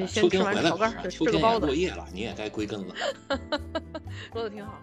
[0.00, 1.66] 得先吃完炒肝，吃个包子。
[1.66, 2.94] 落叶了，你也该归根了。
[4.32, 4.80] 说的挺好。